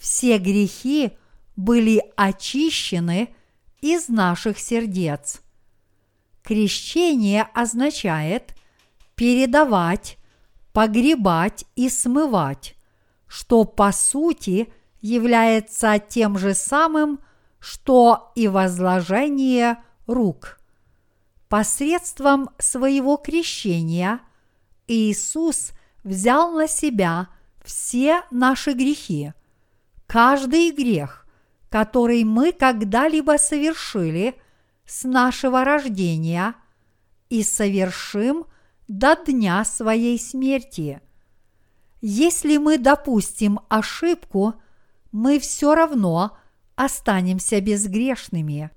все 0.00 0.38
грехи 0.38 1.12
были 1.56 2.02
очищены 2.16 3.34
из 3.82 4.08
наших 4.08 4.58
сердец. 4.58 5.42
Крещение 6.42 7.42
означает 7.52 8.54
передавать, 9.14 10.16
погребать 10.72 11.66
и 11.76 11.90
смывать, 11.90 12.76
что 13.26 13.64
по 13.64 13.92
сути 13.92 14.72
является 15.02 15.98
тем 15.98 16.38
же 16.38 16.54
самым, 16.54 17.20
что 17.58 18.32
и 18.34 18.48
возложение 18.48 19.82
рук. 20.06 20.60
Посредством 21.50 22.48
своего 22.58 23.18
крещения 23.18 24.20
Иисус 24.86 25.72
взял 26.04 26.52
на 26.52 26.68
себя 26.68 27.28
все 27.62 28.22
наши 28.30 28.72
грехи, 28.72 29.34
каждый 30.10 30.72
грех, 30.72 31.24
который 31.68 32.24
мы 32.24 32.50
когда-либо 32.50 33.38
совершили 33.38 34.34
с 34.84 35.04
нашего 35.04 35.62
рождения 35.64 36.56
и 37.28 37.44
совершим 37.44 38.46
до 38.88 39.14
дня 39.14 39.64
своей 39.64 40.18
смерти. 40.18 41.00
Если 42.00 42.56
мы 42.56 42.76
допустим 42.76 43.60
ошибку, 43.68 44.54
мы 45.12 45.38
все 45.38 45.76
равно 45.76 46.36
останемся 46.74 47.60
безгрешными. 47.60 48.72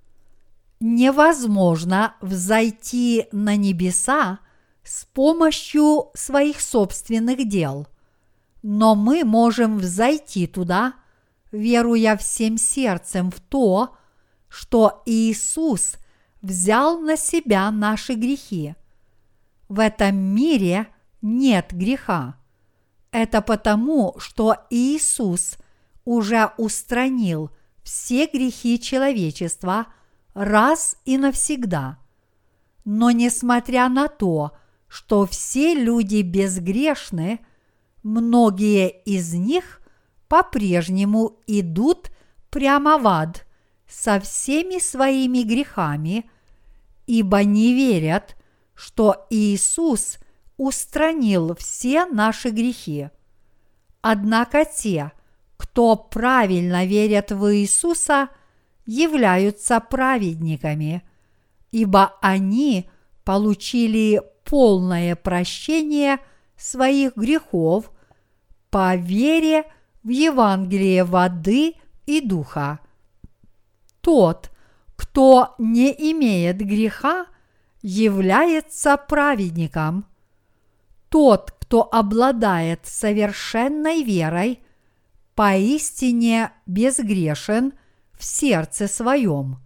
Невозможно 0.79 2.15
взойти 2.21 3.25
на 3.31 3.55
небеса 3.55 4.37
с 4.83 5.05
помощью 5.05 6.11
своих 6.13 6.61
собственных 6.61 7.47
дел, 7.49 7.87
но 8.61 8.93
мы 8.93 9.23
можем 9.23 9.79
взойти 9.79 10.45
туда, 10.45 10.93
веруя 11.53 12.17
всем 12.17 12.57
сердцем 12.57 13.31
в 13.31 13.39
то, 13.39 13.95
что 14.49 15.01
Иисус 15.05 15.95
взял 16.41 16.99
на 16.99 17.15
себя 17.15 17.71
наши 17.71 18.15
грехи. 18.15 18.75
В 19.69 19.79
этом 19.79 20.17
мире 20.17 20.87
нет 21.21 21.67
греха. 21.71 22.35
Это 23.11 23.41
потому, 23.41 24.15
что 24.17 24.57
Иисус 24.69 25.57
уже 26.03 26.51
устранил 26.57 27.51
все 27.83 28.25
грехи 28.25 28.79
человечества 28.79 29.87
раз 30.33 30.97
и 31.05 31.17
навсегда. 31.17 31.99
Но 32.83 33.11
несмотря 33.11 33.87
на 33.89 34.07
то, 34.07 34.51
что 34.87 35.25
все 35.25 35.75
люди 35.75 36.21
безгрешны, 36.21 37.39
многие 38.01 38.89
из 38.89 39.33
них 39.33 39.82
по-прежнему 40.27 41.39
идут 41.47 42.11
прямо 42.49 42.97
в 42.97 43.07
ад 43.07 43.45
со 43.87 44.19
всеми 44.19 44.79
своими 44.79 45.43
грехами, 45.43 46.29
ибо 47.05 47.43
не 47.43 47.73
верят, 47.73 48.35
что 48.73 49.27
Иисус 49.29 50.17
устранил 50.57 51.55
все 51.55 52.05
наши 52.05 52.49
грехи. 52.49 53.09
Однако 54.01 54.65
те, 54.65 55.11
кто 55.57 55.95
правильно 55.95 56.85
верят 56.85 57.31
в 57.31 57.55
Иисуса, 57.55 58.29
являются 58.85 59.79
праведниками, 59.79 61.03
ибо 61.71 62.17
они 62.21 62.89
получили 63.23 64.21
полное 64.43 65.15
прощение 65.15 66.19
своих 66.57 67.15
грехов 67.15 67.91
по 68.69 68.95
вере 68.95 69.63
в 70.03 70.09
Евангелие 70.09 71.03
воды 71.03 71.75
и 72.05 72.21
духа. 72.21 72.79
Тот, 74.01 74.51
кто 74.95 75.55
не 75.57 75.91
имеет 76.11 76.57
греха, 76.57 77.25
является 77.81 78.97
праведником. 78.97 80.05
Тот, 81.09 81.51
кто 81.59 81.87
обладает 81.91 82.81
совершенной 82.85 84.03
верой, 84.03 84.63
поистине 85.35 86.51
безгрешен 86.65 87.73
в 88.13 88.23
сердце 88.23 88.87
своем. 88.87 89.57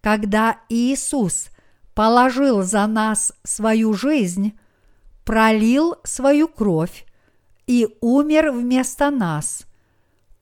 Когда 0.00 0.60
Иисус 0.68 1.48
положил 1.94 2.62
за 2.62 2.86
нас 2.86 3.32
свою 3.42 3.92
жизнь, 3.92 4.58
пролил 5.24 5.96
свою 6.04 6.48
кровь 6.48 7.04
и 7.68 7.86
умер 8.00 8.50
вместо 8.50 9.10
нас, 9.10 9.66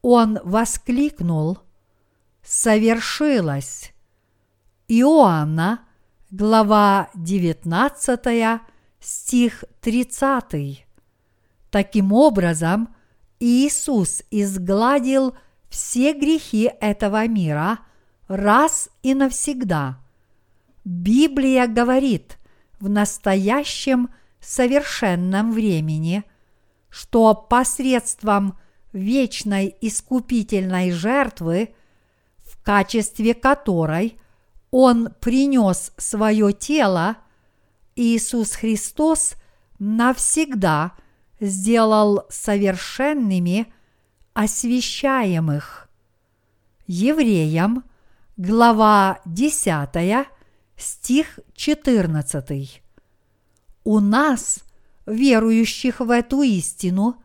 Он 0.00 0.38
воскликнул 0.44 1.58
«Совершилось!» 2.42 3.92
Иоанна, 4.86 5.80
глава 6.30 7.10
19, 7.14 8.60
стих 9.00 9.64
30. 9.80 10.86
Таким 11.70 12.12
образом, 12.12 12.94
Иисус 13.40 14.22
изгладил 14.30 15.36
все 15.68 16.12
грехи 16.12 16.70
этого 16.80 17.26
мира 17.26 17.80
раз 18.28 18.88
и 19.02 19.14
навсегда. 19.14 19.98
Библия 20.84 21.66
говорит 21.66 22.38
в 22.78 22.88
настоящем 22.88 24.10
совершенном 24.40 25.50
времени, 25.50 26.22
что 26.96 27.34
посредством 27.34 28.58
вечной 28.94 29.76
искупительной 29.82 30.92
жертвы, 30.92 31.74
в 32.38 32.62
качестве 32.62 33.34
которой 33.34 34.18
Он 34.70 35.10
принес 35.20 35.92
свое 35.98 36.54
тело, 36.54 37.18
Иисус 37.96 38.52
Христос 38.52 39.34
навсегда 39.78 40.92
сделал 41.38 42.24
совершенными 42.30 43.70
освящаемых. 44.32 45.90
Евреям, 46.86 47.84
глава 48.38 49.20
10, 49.26 50.26
стих 50.78 51.40
14. 51.54 52.82
У 53.84 54.00
нас, 54.00 54.60
верующих 55.06 56.00
в 56.00 56.10
эту 56.10 56.42
истину, 56.42 57.22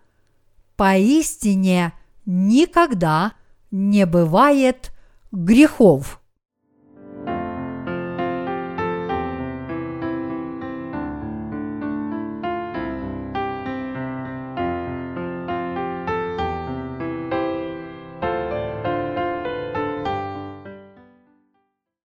поистине 0.75 1.93
никогда 2.25 3.33
не 3.71 4.05
бывает 4.05 4.91
грехов. 5.31 6.20